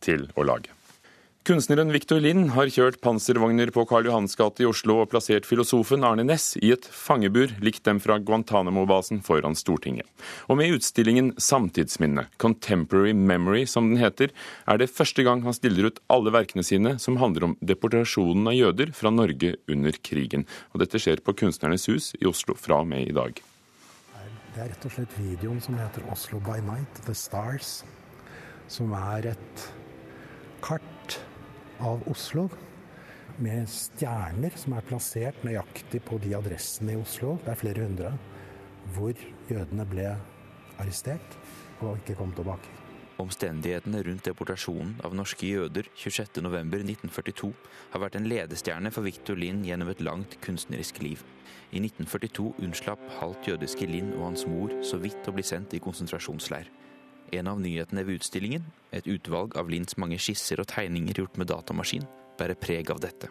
til 0.01 0.31
å 0.33 0.47
lage. 0.47 0.73
Kunstneren 1.41 1.89
Victor 1.89 2.19
Lind 2.21 2.51
har 2.53 2.69
kjørt 2.69 2.99
panservogner 3.01 3.71
på 3.73 3.81
Karl 3.89 4.05
Johans 4.05 4.37
gate 4.37 4.61
i 4.61 4.67
Oslo 4.69 4.99
og 5.01 5.07
plassert 5.09 5.47
filosofen 5.49 6.03
Arne 6.05 6.21
Næss 6.21 6.51
i 6.61 6.69
et 6.69 6.85
fangebur 6.85 7.49
likt 7.65 7.81
dem 7.87 7.97
fra 7.97 8.19
Guantánamo-basen 8.21 9.23
foran 9.25 9.57
Stortinget. 9.57 10.05
Og 10.45 10.59
med 10.59 10.75
utstillingen 10.75 11.31
Samtidsminne, 11.41 12.27
Contemporary 12.37 13.15
Memory 13.17 13.63
som 13.65 13.89
den 13.89 13.97
heter, 13.97 14.29
er 14.69 14.77
det 14.77 14.91
første 14.93 15.25
gang 15.25 15.41
han 15.41 15.57
stiller 15.57 15.89
ut 15.89 16.03
alle 16.13 16.35
verkene 16.37 16.61
sine 16.61 16.93
som 17.01 17.17
handler 17.17 17.49
om 17.49 17.57
deportasjonen 17.57 18.53
av 18.53 18.59
jøder 18.59 18.93
fra 18.93 19.09
Norge 19.09 19.55
under 19.65 19.97
krigen. 20.05 20.45
Og 20.75 20.85
dette 20.85 21.01
skjer 21.01 21.25
på 21.25 21.33
Kunstnernes 21.41 21.89
hus 21.89 22.13
i 22.21 22.29
Oslo 22.29 22.53
fra 22.53 22.83
og 22.85 22.91
med 22.93 23.09
i 23.09 23.17
dag. 23.17 23.41
Det 24.53 24.61
er 24.61 24.73
rett 24.75 24.85
og 24.85 24.93
slett 24.93 25.17
videoen 25.17 25.57
som 25.57 25.73
heter 25.81 26.05
'Oslo 26.05 26.37
by 26.37 26.61
Night', 26.61 27.01
The 27.07 27.17
Stars, 27.17 27.81
som 28.67 28.93
er 28.93 29.33
et 29.33 29.69
kart 30.61 30.90
av 31.81 32.03
Oslo 32.11 32.47
med 33.41 33.69
stjerner 33.69 34.53
som 34.59 34.75
er 34.77 34.85
plassert 34.85 35.41
nøyaktig 35.45 36.03
på 36.05 36.19
de 36.21 36.35
adressene 36.37 36.95
i 36.95 36.99
Oslo, 36.99 37.37
det 37.45 37.53
er 37.53 37.61
flere 37.61 37.87
hundre, 37.87 38.11
hvor 38.95 39.17
jødene 39.49 39.87
ble 39.89 40.11
arrestert 40.81 41.37
og 41.81 41.97
ikke 42.01 42.17
kom 42.19 42.33
tilbake. 42.37 42.77
Omstendighetene 43.21 44.01
rundt 44.07 44.25
deportasjonen 44.25 44.95
av 45.05 45.13
norske 45.13 45.45
jøder 45.45 45.85
26.11.1942 45.93 47.51
har 47.93 48.01
vært 48.01 48.17
en 48.17 48.29
ledestjerne 48.29 48.91
for 48.93 49.05
Victor 49.05 49.37
Lind 49.37 49.67
gjennom 49.67 49.91
et 49.91 50.01
langt 50.01 50.39
kunstnerisk 50.41 51.03
liv. 51.03 51.21
I 51.71 51.83
1942 51.83 52.47
unnslapp 52.65 53.03
halvt 53.19 53.51
jødiske 53.51 53.89
Lind 53.89 54.15
og 54.15 54.31
hans 54.31 54.47
mor 54.49 54.73
så 54.85 54.97
vidt 55.01 55.27
å 55.29 55.35
bli 55.35 55.45
sendt 55.45 55.75
i 55.77 55.83
konsentrasjonsleir. 55.83 56.71
En 57.31 57.47
av 57.47 57.61
nyhetene 57.63 58.03
ved 58.03 58.19
utstillingen, 58.19 58.65
et 58.91 59.07
utvalg 59.07 59.55
av 59.59 59.69
Linds 59.71 59.95
mange 60.01 60.17
skisser 60.19 60.59
og 60.59 60.67
tegninger 60.71 61.21
gjort 61.21 61.37
med 61.39 61.47
datamaskin, 61.47 62.03
bærer 62.39 62.59
preg 62.59 62.91
av 62.91 62.99
dette. 63.03 63.29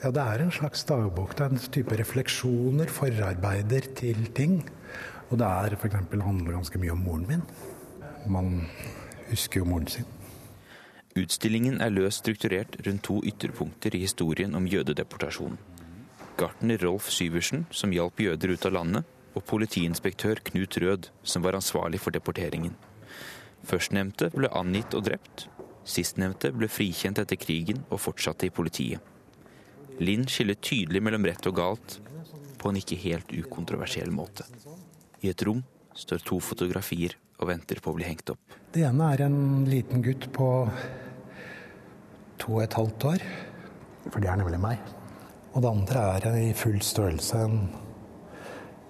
Ja, 0.00 0.10
det 0.12 0.20
er 0.20 0.44
en 0.44 0.52
slags 0.52 0.84
dagbok. 0.88 1.34
Det 1.36 1.44
er 1.44 1.54
en 1.54 1.72
type 1.72 1.96
refleksjoner, 1.96 2.88
forarbeider 2.92 3.88
til 3.96 4.30
ting. 4.36 4.62
Og 5.30 5.38
det 5.40 5.48
er 5.48 5.76
f.eks. 5.76 5.98
handler 6.10 6.56
ganske 6.56 6.80
mye 6.80 6.94
om 6.94 7.04
moren 7.04 7.26
min. 7.28 7.44
Man 8.28 8.66
husker 9.28 9.60
jo 9.60 9.68
moren 9.68 9.88
sin. 9.92 10.08
Utstillingen 11.20 11.80
er 11.82 11.92
løst 11.92 12.22
strukturert 12.22 12.76
rundt 12.86 13.04
to 13.08 13.18
ytterpunkter 13.26 13.96
i 13.96 14.04
historien 14.04 14.54
om 14.54 14.68
jødedeportasjonen. 14.68 15.58
Gartner 16.40 16.80
Rolf 16.80 17.10
Syversen, 17.12 17.66
som 17.70 17.92
hjalp 17.92 18.20
jøder 18.20 18.54
ut 18.54 18.68
av 18.68 18.76
landet, 18.76 19.16
og 19.36 19.44
politiinspektør 19.44 20.40
Knut 20.48 20.78
Rød, 20.80 21.10
som 21.22 21.44
var 21.44 21.58
ansvarlig 21.58 22.00
for 22.00 22.14
deporteringen. 22.14 22.72
Førstnevnte 23.66 24.30
ble 24.34 24.50
angitt 24.56 24.94
og 24.96 25.04
drept. 25.08 25.46
Sistnevnte 25.84 26.52
ble 26.54 26.68
frikjent 26.70 27.20
etter 27.22 27.38
krigen 27.40 27.82
og 27.88 28.02
fortsatte 28.04 28.48
i 28.48 28.54
politiet. 28.54 29.00
Linn 30.00 30.24
skiller 30.30 30.56
tydelig 30.56 31.02
mellom 31.04 31.26
rett 31.28 31.46
og 31.50 31.58
galt 31.58 31.98
på 32.60 32.70
en 32.70 32.78
ikke 32.80 32.98
helt 33.02 33.32
ukontroversiell 33.32 34.12
måte. 34.12 34.46
I 35.20 35.32
et 35.32 35.44
rom 35.44 35.60
står 35.96 36.22
to 36.24 36.38
fotografier 36.40 37.16
og 37.40 37.50
venter 37.50 37.80
på 37.82 37.92
å 37.92 37.96
bli 37.96 38.06
hengt 38.08 38.32
opp. 38.32 38.56
Det 38.72 38.84
ene 38.86 39.10
er 39.12 39.26
en 39.26 39.66
liten 39.68 40.04
gutt 40.04 40.28
på 40.32 40.48
to 42.40 42.56
og 42.56 42.64
et 42.64 42.76
halvt 42.76 43.08
år. 43.12 43.24
For 44.08 44.22
det 44.22 44.30
er 44.32 44.40
nemlig 44.40 44.60
meg. 44.62 44.80
Og 45.52 45.64
det 45.64 45.70
andre 45.70 46.04
er 46.16 46.38
i 46.40 46.52
full 46.56 46.78
størrelse 46.84 47.40
en, 47.44 47.64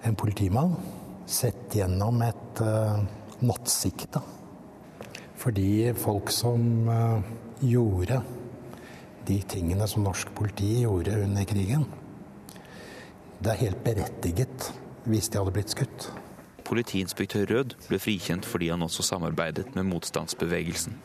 en 0.07 0.19
politimann 0.19 0.77
sett 1.31 1.75
gjennom 1.79 2.21
et 2.27 2.63
uh, 2.63 3.01
nattsikte. 3.47 4.23
Fordi 5.41 5.93
folk 5.97 6.29
som 6.35 6.89
uh, 6.89 7.23
gjorde 7.65 8.21
de 9.29 9.39
tingene 9.49 9.87
som 9.89 10.05
norsk 10.05 10.35
politi 10.37 10.83
gjorde 10.83 11.17
under 11.23 11.47
krigen, 11.49 11.87
det 13.41 13.55
er 13.55 13.63
helt 13.63 13.81
berettiget 13.85 14.73
hvis 15.09 15.31
de 15.33 15.41
hadde 15.41 15.55
blitt 15.57 15.73
skutt. 15.73 16.11
Politiinspektør 16.69 17.49
Rød 17.51 17.73
ble 17.89 17.99
frikjent 17.99 18.45
fordi 18.47 18.69
han 18.71 18.85
også 18.85 19.03
samarbeidet 19.07 19.71
med 19.75 19.89
motstandsbevegelsen. 19.89 20.99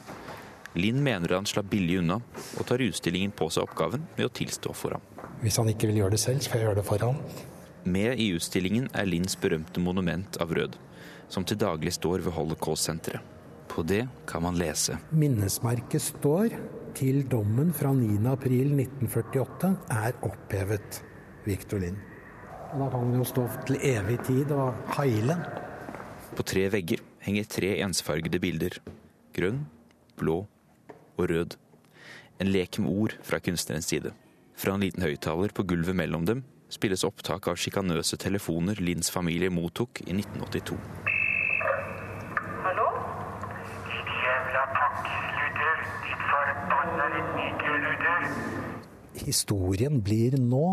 Linn 0.75 0.99
mener 1.03 1.31
han 1.37 1.47
slapp 1.47 1.69
billig 1.71 2.01
unna, 2.01 2.17
og 2.59 2.67
tar 2.67 2.83
utstillingen 2.83 3.31
på 3.31 3.47
seg 3.53 3.63
oppgaven 3.63 4.03
med 4.17 4.27
å 4.27 4.33
tilstå 4.35 4.73
for 4.75 4.97
ham. 4.97 5.05
Hvis 5.39 5.61
han 5.61 5.71
ikke 5.71 5.87
vil 5.87 6.01
gjøre 6.01 6.17
det 6.17 6.19
selv, 6.19 6.43
skal 6.43 6.59
jeg 6.59 6.67
gjøre 6.67 6.81
det 6.81 6.87
for 6.89 7.05
ham. 7.07 7.21
Med 7.87 8.19
i 8.19 8.33
utstillingen 8.35 8.89
er 8.91 9.07
Linns 9.07 9.39
berømte 9.39 9.79
monument 9.79 10.35
av 10.43 10.51
Rød, 10.57 10.75
som 11.31 11.47
til 11.47 11.61
daglig 11.61 11.95
står 11.95 12.25
ved 12.27 12.35
Holocaust-senteret. 12.35 13.34
På 13.75 13.83
det 13.83 14.05
kan 14.27 14.43
man 14.45 14.55
lese. 14.55 14.95
Minnesmerket 15.11 16.01
står 16.01 16.53
til 16.95 17.25
dommen 17.27 17.73
fra 17.75 17.91
9.4.1948 17.91 19.71
er 19.91 20.15
opphevet. 20.23 21.01
Victor 21.45 21.83
Lind. 21.83 21.99
Og 22.71 22.79
da 22.79 22.87
kan 22.93 23.03
den 23.09 23.19
jo 23.19 23.27
stå 23.27 23.43
til 23.67 23.77
evig 23.83 24.17
tid 24.25 24.53
og 24.55 24.79
heile. 24.95 25.35
På 26.35 26.47
tre 26.47 26.65
vegger 26.71 27.03
henger 27.27 27.51
tre 27.51 27.75
ensfargede 27.83 28.39
bilder. 28.39 28.79
Grønn, 29.35 29.65
blå 30.17 30.39
og 31.19 31.29
rød. 31.29 31.59
En 32.39 32.51
lek 32.51 32.79
med 32.79 32.95
ord 32.95 33.19
fra 33.23 33.43
kunstnerens 33.43 33.91
side. 33.91 34.15
Fra 34.55 34.75
en 34.75 34.87
liten 34.87 35.03
høyttaler 35.03 35.51
på 35.55 35.67
gulvet 35.67 35.99
mellom 35.99 36.25
dem 36.27 36.45
spilles 36.75 37.05
opptak 37.07 37.47
av 37.51 37.59
sjikanøse 37.59 38.17
telefoner 38.19 38.79
Linds 38.81 39.11
familie 39.13 39.51
mottok 39.53 40.01
i 40.07 40.15
1982. 40.15 41.14
Historien 49.25 50.01
blir 50.05 50.37
nå. 50.37 50.67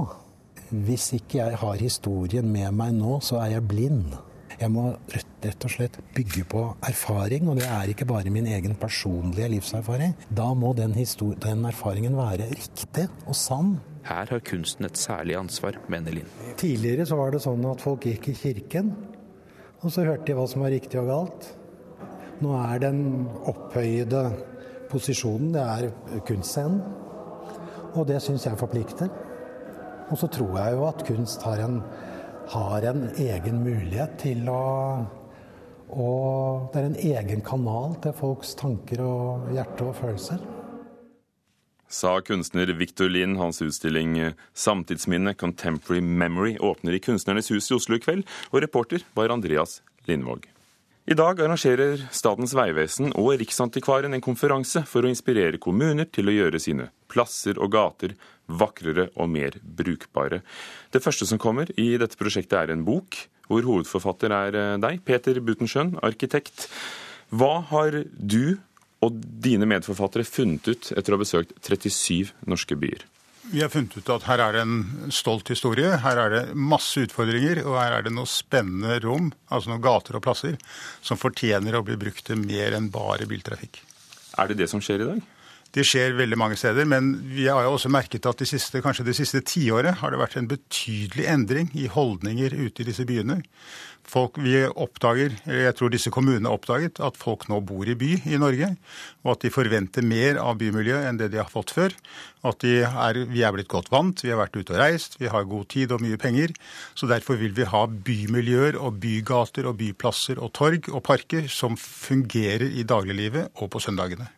Hvis 0.72 1.10
ikke 1.16 1.40
jeg 1.40 1.56
har 1.60 1.80
historien 1.80 2.48
med 2.52 2.72
meg 2.76 2.92
nå, 2.96 3.18
så 3.24 3.40
er 3.42 3.56
jeg 3.56 3.68
blind. 3.68 4.12
Jeg 4.60 4.70
må 4.70 4.90
rett 5.10 5.64
og 5.66 5.72
slett 5.72 5.96
bygge 6.14 6.44
på 6.52 6.60
erfaring, 6.86 7.48
og 7.50 7.56
det 7.58 7.64
er 7.66 7.90
ikke 7.92 8.06
bare 8.08 8.30
min 8.32 8.46
egen 8.46 8.76
personlige 8.78 9.48
livserfaring. 9.54 10.14
Da 10.28 10.52
må 10.54 10.74
den, 10.78 10.94
den 10.94 11.64
erfaringen 11.66 12.16
være 12.18 12.50
riktig 12.52 13.08
og 13.26 13.34
sann. 13.36 13.74
Her 14.06 14.28
har 14.30 14.44
kunsten 14.44 14.86
et 14.86 14.98
særlig 14.98 15.38
ansvar, 15.38 15.78
mener 15.90 16.14
Linn. 16.14 16.30
Tidligere 16.60 17.06
så 17.08 17.18
var 17.18 17.32
det 17.32 17.42
sånn 17.44 17.64
at 17.70 17.82
folk 17.82 18.06
gikk 18.06 18.30
i 18.32 18.38
kirken, 18.38 18.92
og 19.82 19.90
så 19.90 20.06
hørte 20.06 20.28
de 20.28 20.38
hva 20.38 20.46
som 20.50 20.62
var 20.62 20.74
riktig 20.74 21.00
og 21.00 21.10
galt. 21.10 21.52
Nå 22.42 22.54
er 22.58 22.82
den 22.82 23.02
opphøyede 23.50 24.24
posisjonen, 24.90 25.54
det 25.54 25.62
er 25.62 26.22
kunstscenen. 26.26 27.01
Og 27.94 28.06
det 28.08 28.20
syns 28.24 28.46
jeg 28.46 28.58
forplikter. 28.60 29.10
Og 30.10 30.18
så 30.18 30.28
tror 30.32 30.58
jeg 30.58 30.76
jo 30.76 30.86
at 30.88 31.04
kunst 31.08 31.42
har 31.46 31.64
en, 31.64 31.82
har 32.52 32.88
en 32.90 33.08
egen 33.16 33.60
mulighet 33.64 34.16
til 34.20 34.48
å 34.52 34.62
og 35.92 36.72
det 36.72 36.80
er 36.80 36.86
en 36.88 36.96
egen 36.96 37.42
kanal 37.44 37.98
til 38.00 38.14
folks 38.16 38.54
tanker 38.56 39.02
og 39.04 39.50
hjerte 39.52 39.84
og 39.84 39.96
følelser. 39.98 40.40
Sa 41.92 42.14
kunstner 42.24 42.72
Victor 42.72 43.10
Lind. 43.12 43.36
Hans 43.36 43.60
utstilling 43.60 44.32
'Samtidsminne 44.54 45.34
Contemporary 45.34 46.00
Memory' 46.00 46.56
åpner 46.58 46.96
i 46.96 46.98
Kunstnernes 46.98 47.52
hus 47.52 47.70
i 47.70 47.74
Oslo 47.74 47.96
i 47.96 48.00
kveld, 48.00 48.24
og 48.52 48.62
reporter 48.62 49.04
var 49.14 49.28
Andreas 49.28 49.82
Lindvåg. 50.08 50.51
I 51.02 51.16
dag 51.18 51.40
arrangerer 51.42 52.04
Statens 52.14 52.52
vegvesen 52.54 53.08
og 53.18 53.32
Riksantikvaren 53.40 54.14
en 54.14 54.22
konferanse 54.22 54.84
for 54.86 55.02
å 55.02 55.10
inspirere 55.10 55.58
kommuner 55.58 56.06
til 56.06 56.30
å 56.30 56.34
gjøre 56.36 56.60
sine 56.62 56.86
plasser 57.10 57.58
og 57.58 57.72
gater 57.74 58.14
vakrere 58.46 59.08
og 59.18 59.32
mer 59.34 59.56
brukbare. 59.62 60.44
Det 60.94 61.02
første 61.02 61.26
som 61.26 61.40
kommer 61.42 61.72
i 61.74 61.96
dette 61.98 62.18
prosjektet 62.20 62.54
er 62.60 62.74
en 62.74 62.84
bok, 62.86 63.18
hvor 63.50 63.66
hovedforfatter 63.66 64.30
er 64.36 64.60
eh, 64.60 64.76
deg, 64.84 65.02
Peter 65.02 65.42
Butenschøn, 65.42 65.96
arkitekt. 66.06 66.68
Hva 67.34 67.56
har 67.72 67.98
du 68.14 68.60
og 69.02 69.18
dine 69.42 69.66
medforfattere 69.66 70.22
funnet 70.22 70.70
ut 70.70 70.92
etter 70.94 71.10
å 71.10 71.18
ha 71.18 71.24
besøkt 71.24 71.58
37 71.66 72.30
norske 72.46 72.78
byer? 72.78 73.02
Vi 73.52 73.60
har 73.60 73.68
funnet 73.68 73.98
ut 73.98 74.08
at 74.08 74.24
her 74.24 74.40
er 74.40 74.54
det 74.56 74.60
en 74.64 75.10
stolt 75.12 75.50
historie. 75.52 75.90
Her 76.00 76.16
er 76.22 76.32
det 76.32 76.54
masse 76.56 77.02
utfordringer, 77.04 77.58
og 77.66 77.76
her 77.76 77.98
er 77.98 78.06
det 78.06 78.14
noe 78.16 78.30
spennende 78.30 78.96
rom, 79.04 79.28
altså 79.52 79.68
noen 79.68 79.82
gater 79.84 80.16
og 80.16 80.22
plasser, 80.24 80.56
som 81.04 81.20
fortjener 81.20 81.76
å 81.76 81.82
bli 81.84 81.98
brukt 82.00 82.24
til 82.24 82.40
mer 82.40 82.72
enn 82.78 82.88
bare 82.94 83.28
biltrafikk. 83.28 83.82
Er 84.40 84.48
det 84.48 84.56
det 84.62 84.70
som 84.72 84.80
skjer 84.80 85.04
i 85.04 85.10
dag? 85.10 85.20
Det 85.72 85.86
skjer 85.88 86.12
veldig 86.18 86.36
mange 86.36 86.56
steder, 86.60 86.84
men 86.84 87.14
vi 87.32 87.46
har 87.48 87.64
jo 87.64 87.78
også 87.78 87.88
merket 87.88 88.26
at 88.28 88.42
de 88.42 88.44
siste, 88.44 88.82
kanskje 88.84 89.06
det 89.06 89.14
siste 89.16 89.40
tiåret 89.48 90.02
har 90.02 90.12
det 90.12 90.18
vært 90.20 90.36
en 90.36 90.50
betydelig 90.50 91.24
endring 91.32 91.70
i 91.72 91.86
holdninger 91.88 92.52
ute 92.52 92.84
i 92.84 92.88
disse 92.90 93.06
byene. 93.08 93.38
Folk, 94.04 94.36
vi 94.42 94.58
oppdager, 94.66 95.32
jeg 95.48 95.72
tror 95.78 95.92
disse 95.94 96.10
kommunene 96.12 96.50
har 96.50 96.58
oppdaget, 96.58 97.00
at 97.00 97.16
folk 97.16 97.46
nå 97.48 97.62
bor 97.64 97.88
i 97.88 97.94
by 97.96 98.10
i 98.34 98.40
Norge, 98.42 98.68
og 99.24 99.30
at 99.32 99.46
de 99.46 99.52
forventer 99.54 100.04
mer 100.04 100.36
av 100.42 100.58
bymiljøet 100.60 101.08
enn 101.08 101.22
det 101.22 101.30
de 101.32 101.40
har 101.40 101.48
fått 101.48 101.72
før. 101.72 101.96
At 102.44 102.66
er, 102.68 103.22
vi 103.30 103.40
er 103.40 103.56
blitt 103.56 103.72
godt 103.72 103.88
vant, 103.94 104.20
vi 104.20 104.34
har 104.34 104.42
vært 104.42 104.58
ute 104.58 104.76
og 104.76 104.82
reist, 104.82 105.16
vi 105.22 105.32
har 105.32 105.48
god 105.48 105.70
tid 105.72 105.96
og 105.96 106.04
mye 106.04 106.20
penger. 106.20 106.52
Så 106.98 107.08
derfor 107.08 107.40
vil 107.40 107.56
vi 107.56 107.70
ha 107.72 107.86
bymiljøer 107.88 108.76
og 108.76 109.00
bygater 109.00 109.70
og 109.70 109.80
byplasser 109.80 110.36
og 110.42 110.52
torg 110.60 110.92
og 110.92 111.00
parker 111.08 111.48
som 111.48 111.80
fungerer 111.80 112.68
i 112.68 112.84
dagliglivet 112.84 113.54
og 113.56 113.72
på 113.72 113.86
søndagene. 113.86 114.28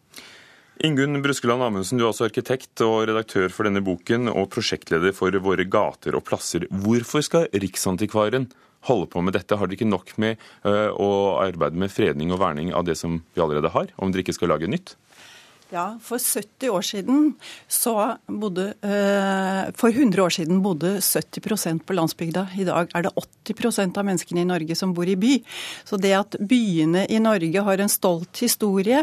Ingunn 0.83 1.23
Bruskeland 1.23 1.63
Amundsen, 1.63 2.01
du 2.01 2.03
er 2.03 2.11
også 2.11 2.27
arkitekt 2.27 2.83
og 2.83 3.05
redaktør 3.07 3.47
for 3.55 3.69
denne 3.69 3.83
boken, 3.85 4.27
og 4.27 4.49
prosjektleder 4.51 5.15
for 5.15 5.31
Våre 5.45 5.67
gater 5.71 6.17
og 6.19 6.25
plasser. 6.27 6.67
Hvorfor 6.67 7.23
skal 7.23 7.47
Riksantikvaren 7.55 8.49
holde 8.89 9.07
på 9.13 9.23
med 9.23 9.37
dette? 9.39 9.55
Har 9.55 9.71
dere 9.71 9.79
ikke 9.79 9.87
nok 9.87 10.11
med 10.19 10.43
uh, 10.67 10.91
å 10.91 11.11
arbeide 11.45 11.79
med 11.79 11.95
fredning 11.95 12.35
og 12.35 12.43
verning 12.43 12.73
av 12.75 12.89
det 12.89 12.99
som 12.99 13.21
vi 13.37 13.45
allerede 13.45 13.71
har, 13.71 13.95
om 14.03 14.11
dere 14.11 14.27
ikke 14.27 14.35
skal 14.35 14.51
lage 14.51 14.71
nytt? 14.71 14.97
Ja, 15.75 15.99
for 16.03 16.23
70 16.23 16.71
år 16.71 16.83
siden 16.87 17.33
så 17.69 17.95
bodde 18.31 18.69
eh, 18.79 19.73
For 19.75 19.91
100 19.91 20.23
år 20.23 20.31
siden 20.31 20.61
bodde 20.63 21.01
70% 21.03 21.83
på 21.83 21.97
landsbygda. 21.99 22.45
I 22.55 22.67
dag 22.69 22.93
er 22.95 23.07
det 23.09 23.11
80% 23.19 23.99
av 23.99 24.07
menneskene 24.07 24.45
i 24.45 24.47
Norge 24.47 24.77
som 24.79 24.93
bor 24.95 25.09
i 25.11 25.17
by. 25.19 25.33
Så 25.83 25.99
det 25.99 26.13
at 26.15 26.37
byene 26.39 27.09
i 27.11 27.19
Norge 27.19 27.65
har 27.67 27.83
en 27.83 27.91
stolt 27.91 28.39
historie, 28.45 29.01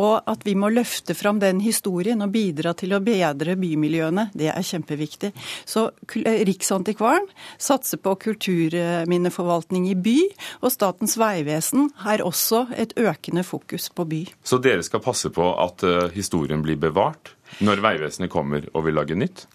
og 0.00 0.14
at 0.24 0.46
vi 0.48 0.54
må 0.56 0.70
løfte 0.72 1.12
fram 1.16 1.42
den 1.42 1.60
historien 1.60 2.24
og 2.24 2.32
bidra 2.32 2.72
til 2.72 2.96
å 2.96 3.02
bedre 3.04 3.58
bymiljøene, 3.60 4.30
det 4.32 4.48
er 4.54 4.64
kjempeviktig. 4.64 5.34
Så 5.68 5.90
Riksantikvaren 6.16 7.28
satser 7.60 8.00
på 8.00 8.16
kulturminneforvaltning 8.24 9.90
i 9.92 9.98
by, 10.00 10.16
og 10.62 10.72
Statens 10.72 11.18
vegvesen 11.20 11.90
har 12.06 12.24
også 12.24 12.66
et 12.76 12.96
økende 12.96 13.44
fokus 13.44 13.90
på 13.92 14.08
by. 14.08 14.24
Så 14.46 14.62
dere 14.64 14.84
skal 14.86 15.04
passe 15.04 15.28
på 15.34 15.52
at 15.60 15.84
uh, 15.84 16.05
historien 16.14 16.62
blir 16.64 16.78
bevart 16.80 17.34
når 17.64 17.82
Vegvesenet 17.84 18.32
kommer 18.32 18.66
og 18.72 18.86
vil 18.86 18.96
lage 18.98 19.18
nytt? 19.18 19.46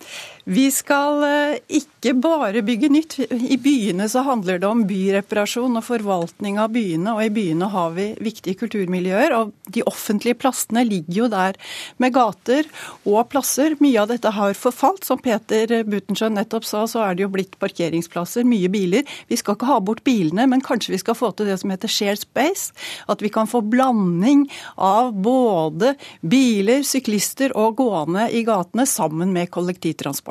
Vi 0.43 0.71
skal 0.73 1.21
uh, 1.21 1.59
ikke 1.69 2.15
bare 2.17 2.63
bygge 2.65 2.89
nytt. 2.89 3.17
I 3.29 3.57
byene 3.61 4.07
så 4.09 4.23
handler 4.25 4.57
det 4.61 4.69
om 4.69 4.83
byreparasjon 4.89 5.77
og 5.77 5.85
forvaltning 5.85 6.57
av 6.61 6.71
byene, 6.73 7.13
og 7.13 7.25
i 7.27 7.33
byene 7.33 7.69
har 7.69 7.93
vi 7.93 8.07
viktige 8.17 8.57
kulturmiljøer. 8.63 9.35
Og 9.37 9.51
de 9.69 9.83
offentlige 9.85 10.39
plassene 10.41 10.81
ligger 10.87 11.19
jo 11.19 11.29
der 11.31 11.59
med 12.01 12.15
gater 12.15 12.69
og 13.05 13.29
plasser. 13.29 13.77
Mye 13.83 14.01
av 14.01 14.09
dette 14.09 14.33
har 14.33 14.57
forfalt. 14.57 15.05
Som 15.05 15.21
Peter 15.21 15.83
Butenschøn 15.85 16.35
nettopp 16.37 16.65
sa, 16.65 16.87
så 16.89 17.03
er 17.05 17.17
det 17.17 17.25
jo 17.25 17.31
blitt 17.33 17.57
parkeringsplasser, 17.61 18.45
mye 18.47 18.69
biler. 18.71 19.05
Vi 19.29 19.37
skal 19.37 19.57
ikke 19.57 19.69
ha 19.69 19.77
bort 19.83 20.03
bilene, 20.07 20.47
men 20.49 20.65
kanskje 20.65 20.95
vi 20.95 21.01
skal 21.01 21.17
få 21.17 21.31
til 21.35 21.51
det 21.51 21.59
som 21.61 21.73
heter 21.73 21.91
shared 21.91 22.23
space. 22.23 22.73
At 23.11 23.21
vi 23.21 23.29
kan 23.33 23.49
få 23.49 23.61
blanding 23.61 24.47
av 24.81 25.13
både 25.13 25.93
biler, 26.25 26.81
syklister 26.87 27.53
og 27.57 27.77
gående 27.81 28.25
i 28.33 28.41
gatene 28.47 28.87
sammen 28.89 29.33
med 29.35 29.51
kollektivtransport. 29.53 30.30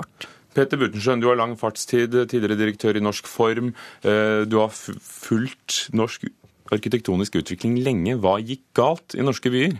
Peter 0.54 0.80
Butenschøn, 0.80 1.22
du 1.22 1.28
har 1.30 1.38
lang 1.38 1.54
fartstid, 1.58 2.16
tidligere 2.30 2.58
direktør 2.58 2.98
i 2.98 3.02
Norsk 3.04 3.28
Form. 3.30 3.70
Eh, 4.02 4.42
du 4.50 4.58
har 4.58 4.72
fulgt 4.74 5.86
norsk 5.94 6.26
arkitektonisk 6.74 7.38
utvikling 7.38 7.78
lenge. 7.84 8.16
Hva 8.18 8.38
gikk 8.42 8.64
galt 8.78 9.14
i 9.14 9.26
norske 9.26 9.52
byer? 9.52 9.78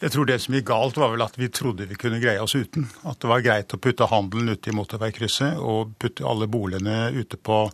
Jeg 0.00 0.14
tror 0.14 0.28
det 0.28 0.38
som 0.40 0.54
gikk 0.56 0.70
galt, 0.70 0.96
var 0.96 1.10
vel 1.12 1.24
at 1.24 1.34
vi 1.36 1.50
trodde 1.52 1.84
vi 1.88 1.96
kunne 2.00 2.22
greie 2.22 2.40
oss 2.40 2.56
uten. 2.56 2.86
At 3.04 3.20
det 3.20 3.28
var 3.28 3.42
greit 3.44 3.74
å 3.76 3.80
putte 3.80 4.08
handelen 4.08 4.54
ute 4.54 4.72
i 4.72 4.76
motorveikrysset 4.76 5.60
og 5.60 5.92
putte 6.00 6.24
alle 6.28 6.48
boligene 6.48 7.10
ute 7.12 7.36
på 7.36 7.66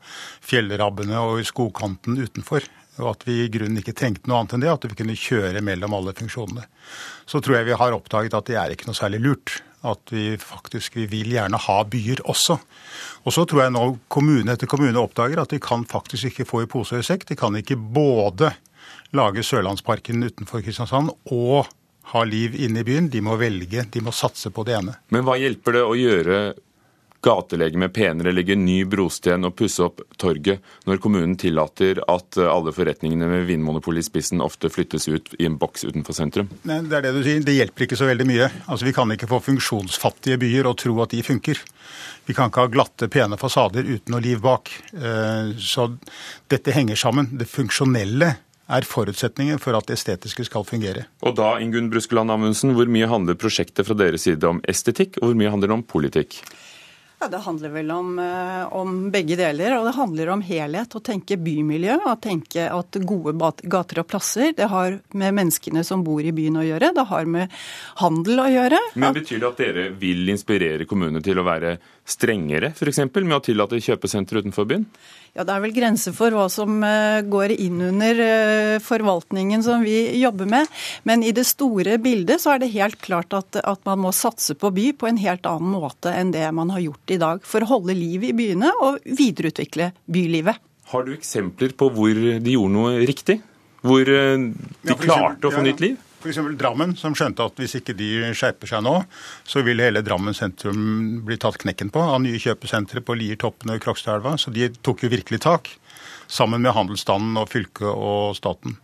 fjellrabbene 0.43 1.23
og 1.23 1.43
i 1.43 1.47
skogkanten 1.47 2.19
utenfor. 2.19 2.67
Og 2.99 3.13
at 3.13 3.27
vi 3.29 3.45
i 3.45 3.53
grunnen 3.53 3.79
ikke 3.79 3.95
trengte 3.95 4.27
noe 4.27 4.41
annet 4.41 4.57
enn 4.57 4.65
det, 4.65 4.73
at 4.73 4.89
vi 4.89 4.99
kunne 4.99 5.19
kjøre 5.21 5.63
mellom 5.63 5.95
alle 5.99 6.17
funksjonene. 6.19 6.67
Så 7.29 7.43
tror 7.45 7.61
jeg 7.61 7.69
vi 7.71 7.79
har 7.79 7.95
oppdaget 7.95 8.35
at 8.35 8.51
det 8.51 8.59
er 8.59 8.75
ikke 8.75 8.89
noe 8.89 8.99
særlig 8.99 9.23
lurt. 9.23 9.61
At 9.87 10.13
vi 10.13 10.35
faktisk 10.41 10.97
vi 10.99 11.07
vil 11.11 11.33
gjerne 11.37 11.61
ha 11.63 11.79
byer 11.87 12.25
også. 12.27 12.59
Og 13.25 13.35
så 13.35 13.47
tror 13.47 13.67
jeg 13.67 13.75
nå 13.77 13.85
kommune 14.13 14.55
etter 14.55 14.71
kommune 14.71 14.99
oppdager 15.01 15.43
at 15.43 15.55
de 15.55 15.63
kan 15.63 15.87
faktisk 15.89 16.31
ikke 16.31 16.49
få 16.49 16.65
i 16.65 16.71
pose 16.71 16.99
og 16.99 17.07
sekk. 17.07 17.27
De 17.29 17.39
kan 17.39 17.55
ikke 17.59 17.79
både 17.79 18.53
lage 19.17 19.45
Sørlandsparken 19.47 20.25
utenfor 20.27 20.65
Kristiansand 20.65 21.13
og 21.33 21.69
ha 22.13 22.23
liv 22.27 22.55
inne 22.59 22.83
i 22.83 22.87
byen. 22.87 23.11
De 23.11 23.23
må 23.25 23.39
velge, 23.41 23.87
de 23.91 24.03
må 24.05 24.15
satse 24.15 24.53
på 24.55 24.67
det 24.67 24.79
ene. 24.79 24.97
Men 25.15 25.27
hva 25.27 25.39
hjelper 25.41 25.79
det 25.79 25.85
å 25.87 25.97
gjøre 25.99 26.41
gatelegemet 27.27 27.95
penere, 27.97 28.35
legge 28.35 28.57
ny 28.59 28.79
brosten 28.89 29.47
og 29.49 29.57
pusse 29.59 29.83
opp 29.85 30.03
torget, 30.21 30.63
når 30.87 31.01
kommunen 31.03 31.37
tillater 31.41 32.01
at 32.07 32.39
alle 32.41 32.75
forretningene 32.75 33.29
med 33.31 33.47
Vinmonopolet 33.51 34.05
i 34.05 34.07
spissen 34.07 34.45
ofte 34.45 34.71
flyttes 34.73 35.09
ut 35.11 35.33
i 35.39 35.49
en 35.49 35.59
boks 35.61 35.87
utenfor 35.89 36.17
sentrum? 36.17 36.51
Nei, 36.69 36.81
det 36.87 37.01
er 37.01 37.09
det 37.09 37.15
du 37.17 37.23
sier. 37.27 37.43
Det 37.45 37.57
hjelper 37.57 37.87
ikke 37.87 37.99
så 37.99 38.09
veldig 38.09 38.29
mye. 38.29 38.51
Altså, 38.67 38.87
Vi 38.87 38.95
kan 38.97 39.13
ikke 39.13 39.31
få 39.31 39.43
funksjonsfattige 39.51 40.41
byer 40.43 40.71
og 40.71 40.79
tro 40.83 40.97
at 41.05 41.15
de 41.15 41.23
funker. 41.27 41.61
Vi 42.27 42.35
kan 42.35 42.51
ikke 42.51 42.65
ha 42.65 42.73
glatte, 42.73 43.11
pene 43.13 43.39
fasader 43.39 43.87
uten 43.87 44.15
noe 44.15 44.25
liv 44.25 44.43
bak. 44.43 44.73
Eh, 44.95 45.55
så 45.63 45.91
dette 46.51 46.75
henger 46.75 46.99
sammen. 46.99 47.31
Det 47.39 47.49
funksjonelle 47.51 48.35
er 48.67 48.87
forutsetningen 48.87 49.61
for 49.63 49.79
at 49.79 49.87
det 49.87 49.99
estetiske 50.01 50.47
skal 50.49 50.67
fungere. 50.67 51.07
Og 51.23 51.37
da, 51.39 51.55
Ingunn 51.63 51.91
Bruskeland 51.93 52.33
Amundsen, 52.35 52.75
hvor 52.75 52.91
mye 52.91 53.09
handler 53.11 53.39
prosjektet 53.39 53.87
fra 53.87 53.95
deres 53.99 54.27
side 54.27 54.47
om 54.49 54.63
estetikk, 54.67 55.21
og 55.21 55.31
hvor 55.31 55.39
mye 55.39 55.53
handler 55.55 55.71
det 55.71 55.79
om 55.79 55.87
politikk? 55.87 56.41
Ja, 57.27 57.31
Det 57.31 57.39
handler 57.39 57.69
vel 57.69 57.91
om, 57.91 58.19
om, 58.71 59.11
begge 59.11 59.35
deler. 59.37 59.73
Og 59.81 59.89
det 59.89 59.97
handler 59.97 60.29
om 60.31 60.43
helhet. 60.47 60.95
Å 60.95 61.01
tenke 61.03 61.35
bymiljø. 61.43 61.97
Å 62.07 62.15
tenke 62.23 62.69
at 62.71 62.99
gode 63.03 63.35
gater 63.67 63.99
og 63.99 64.07
plasser 64.07 64.53
det 64.55 64.69
har 64.71 65.01
med 65.11 65.35
menneskene 65.35 65.83
som 65.83 66.05
bor 66.07 66.23
i 66.23 66.31
byen 66.31 66.61
å 66.61 66.63
gjøre. 66.63 66.93
Det 66.95 67.07
har 67.11 67.27
med 67.27 67.51
handel 67.99 68.45
å 68.45 68.47
gjøre. 68.47 68.79
Men 68.95 69.19
Betyr 69.19 69.43
det 69.43 69.51
at 69.51 69.65
dere 69.65 69.89
vil 69.99 70.23
inspirere 70.31 70.87
kommunene 70.87 71.25
til 71.25 71.43
å 71.43 71.49
være 71.49 71.75
strengere, 72.07 72.71
f.eks. 72.71 73.03
med 73.17 73.35
å 73.35 73.43
tillate 73.43 73.83
kjøpesenter 73.83 74.39
utenfor 74.45 74.69
byen? 74.71 74.87
Ja, 75.37 75.45
Det 75.45 75.53
er 75.53 75.63
vel 75.67 75.75
grenser 75.75 76.15
for 76.17 76.33
hva 76.33 76.47
som 76.49 76.79
går 77.29 77.53
inn 77.59 77.83
under 77.91 78.21
forvaltningen 78.81 79.65
som 79.67 79.83
vi 79.85 80.17
jobber 80.23 80.49
med. 80.49 80.71
Men 81.05 81.27
i 81.27 81.33
det 81.37 81.45
store 81.45 81.99
bildet 82.01 82.41
så 82.41 82.55
er 82.55 82.63
det 82.63 82.71
helt 82.73 83.01
klart 83.05 83.37
at, 83.37 83.59
at, 83.61 83.83
man 83.85 84.01
må 84.07 84.15
satse 84.17 84.57
på 84.57 84.71
by 84.73 84.87
på 84.97 85.11
en 85.11 85.21
helt 85.21 85.45
annen 85.47 85.75
måte 85.77 86.15
enn 86.15 86.33
det 86.33 86.47
man 86.57 86.73
har 86.73 86.81
gjort 86.87 87.13
i 87.13 87.16
dag. 87.23 87.45
For 87.47 87.65
å 87.65 87.71
holde 87.77 87.97
liv 87.97 88.25
i 88.29 88.33
byene 88.37 88.73
og 88.85 89.05
videreutvikle 89.07 89.93
bylivet. 90.11 90.63
Har 90.93 91.07
du 91.07 91.13
eksempler 91.17 91.75
på 91.75 91.91
hvor 91.95 92.15
de 92.15 92.53
gjorde 92.53 92.75
noe 92.77 92.99
riktig? 93.09 93.41
Hvor 93.87 94.07
de 94.07 94.99
klarte 94.99 95.49
å 95.49 95.55
få 95.55 95.63
nytt 95.67 95.83
liv? 95.83 95.97
F.eks. 96.27 96.39
Drammen, 96.59 96.95
som 96.99 97.15
skjønte 97.15 97.45
at 97.45 97.61
hvis 97.61 97.77
ikke 97.79 97.95
de 97.97 98.09
skjerper 98.35 98.71
seg 98.71 98.83
nå, 98.87 98.95
så 99.47 99.63
vil 99.67 99.83
hele 99.83 100.03
Drammen 100.07 100.35
sentrum 100.35 101.21
bli 101.27 101.39
tatt 101.41 101.59
knekken 101.63 101.93
på 101.95 102.03
av 102.03 102.19
nye 102.25 102.41
kjøpesentre 102.43 103.03
på 103.05 103.17
Lier, 103.19 103.39
Toppen 103.41 103.75
og 103.75 103.83
Krokstadelva. 103.85 104.37
Så 104.41 104.55
de 104.55 104.71
tok 104.83 105.05
jo 105.05 105.13
virkelig 105.13 105.43
tak, 105.45 105.71
sammen 106.27 106.65
med 106.65 106.75
handelsstanden 106.77 107.39
og 107.39 107.51
fylket 107.53 107.87
og 107.93 108.35
staten. 108.39 108.79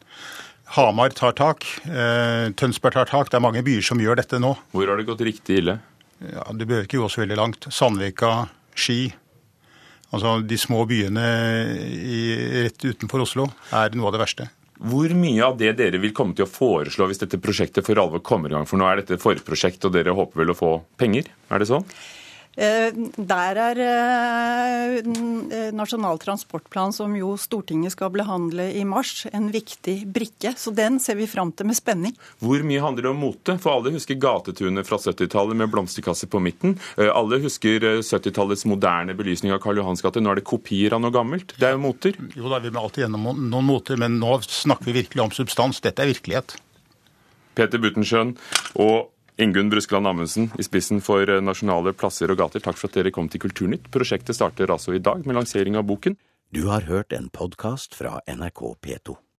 Hamar 0.72 1.12
tar 1.12 1.34
tak, 1.36 1.66
eh, 1.84 2.48
Tønsberg 2.56 2.94
tar 2.94 3.10
tak. 3.10 3.28
Det 3.28 3.36
er 3.36 3.44
mange 3.44 3.64
byer 3.64 3.84
som 3.84 4.00
gjør 4.00 4.16
dette 4.22 4.38
nå. 4.40 4.54
Hvor 4.72 4.88
har 4.88 4.96
det 4.96 5.04
gått 5.04 5.20
riktig 5.26 5.58
ille? 5.60 5.80
Ja, 6.30 6.46
Det 6.52 6.66
behøver 6.66 6.86
ikke 6.86 7.02
gå 7.02 7.08
så 7.10 7.22
veldig 7.24 7.38
langt. 7.38 7.68
Sandvika, 7.72 8.48
Ski. 8.74 9.12
Altså 10.12 10.40
De 10.44 10.58
små 10.60 10.84
byene 10.88 11.22
i, 11.88 12.18
rett 12.66 12.84
utenfor 12.84 13.24
Oslo 13.24 13.46
er 13.72 13.94
noe 13.96 14.10
av 14.10 14.16
det 14.16 14.20
verste. 14.22 14.48
Hvor 14.82 15.12
mye 15.14 15.44
av 15.46 15.56
det 15.60 15.76
dere 15.78 16.00
vil 16.02 16.12
komme 16.16 16.34
til 16.34 16.44
å 16.44 16.50
foreslå 16.50 17.06
hvis 17.08 17.20
dette 17.22 17.38
prosjektet 17.40 17.86
for 17.86 18.00
alvor 18.02 18.22
kommer 18.26 18.50
i 18.50 18.56
gang? 18.56 18.66
For 18.66 18.80
nå 18.80 18.88
er 18.88 18.98
dette 19.00 19.20
forprosjekt, 19.22 19.84
og 19.86 19.94
dere 19.94 20.14
håper 20.16 20.42
vel 20.42 20.52
å 20.52 20.58
få 20.58 20.72
penger? 20.98 21.28
Er 21.54 21.62
det 21.62 21.68
sånn? 21.70 21.86
Der 22.52 23.58
er 23.64 23.78
Nasjonal 25.72 26.18
transportplan, 26.20 26.92
som 26.92 27.14
jo 27.16 27.32
Stortinget 27.40 27.94
skal 27.94 28.10
behandle 28.12 28.66
i 28.76 28.82
mars, 28.84 29.26
en 29.32 29.46
viktig 29.54 30.02
brikke. 30.12 30.52
Så 30.60 30.68
den 30.76 30.98
ser 31.00 31.16
vi 31.16 31.26
fram 31.30 31.52
til 31.56 31.70
med 31.70 31.78
spenning. 31.78 32.12
Hvor 32.44 32.60
mye 32.66 32.82
handler 32.84 33.06
det 33.06 33.12
om 33.14 33.22
mote? 33.24 33.56
For 33.62 33.78
alle 33.78 33.94
husker 33.94 34.20
gatetunet 34.20 34.84
fra 34.88 34.98
70-tallet 35.00 35.56
med 35.62 35.72
blomsterkasser 35.72 36.28
på 36.28 36.42
midten. 36.44 36.76
Alle 37.00 37.40
husker 37.40 37.80
70-tallets 38.02 38.66
moderne 38.68 39.16
belysning 39.16 39.54
av 39.56 39.62
Karl 39.64 39.80
Johans 39.80 40.04
gate. 40.04 40.20
Nå 40.20 40.34
er 40.34 40.42
det 40.42 40.48
kopier 40.52 40.92
av 40.92 41.00
noe 41.04 41.14
gammelt. 41.14 41.56
Det 41.56 41.70
er 41.70 41.78
jo 41.78 41.84
moter. 41.86 42.20
Jo 42.36 42.52
da, 42.52 42.60
vi 42.60 42.74
må 42.74 42.84
alltid 42.84 43.06
gjennom 43.06 43.32
noen 43.48 43.68
moter, 43.70 43.96
men 44.00 44.20
nå 44.20 44.36
snakker 44.44 44.90
vi 44.90 44.98
virkelig 45.00 45.24
om 45.24 45.32
substans. 45.32 45.80
Dette 45.80 46.04
er 46.04 46.12
virkelighet. 46.12 46.58
Peter 47.52 47.80
Butenschøn 47.80 48.36
og 48.80 49.11
Ingunn 49.40 49.70
Bruskeland 49.72 50.06
Amundsen 50.06 50.50
i 50.58 50.66
spissen 50.66 51.00
for 51.00 51.28
Nasjonale 51.40 51.94
plasser 51.96 52.30
og 52.32 52.40
gater, 52.42 52.60
takk 52.60 52.76
for 52.76 52.90
at 52.90 52.98
dere 52.98 53.14
kom 53.14 53.30
til 53.32 53.40
Kulturnytt. 53.40 53.88
Prosjektet 53.94 54.36
starter 54.36 54.72
altså 54.74 54.92
i 54.92 55.00
dag 55.00 55.24
med 55.24 55.38
lansering 55.38 55.78
av 55.80 55.88
boken. 55.88 56.18
Du 56.52 56.66
har 56.68 56.84
hørt 56.84 57.16
en 57.16 57.30
podkast 57.32 57.96
fra 57.96 58.18
NRK 58.28 58.66
P2. 58.84 59.22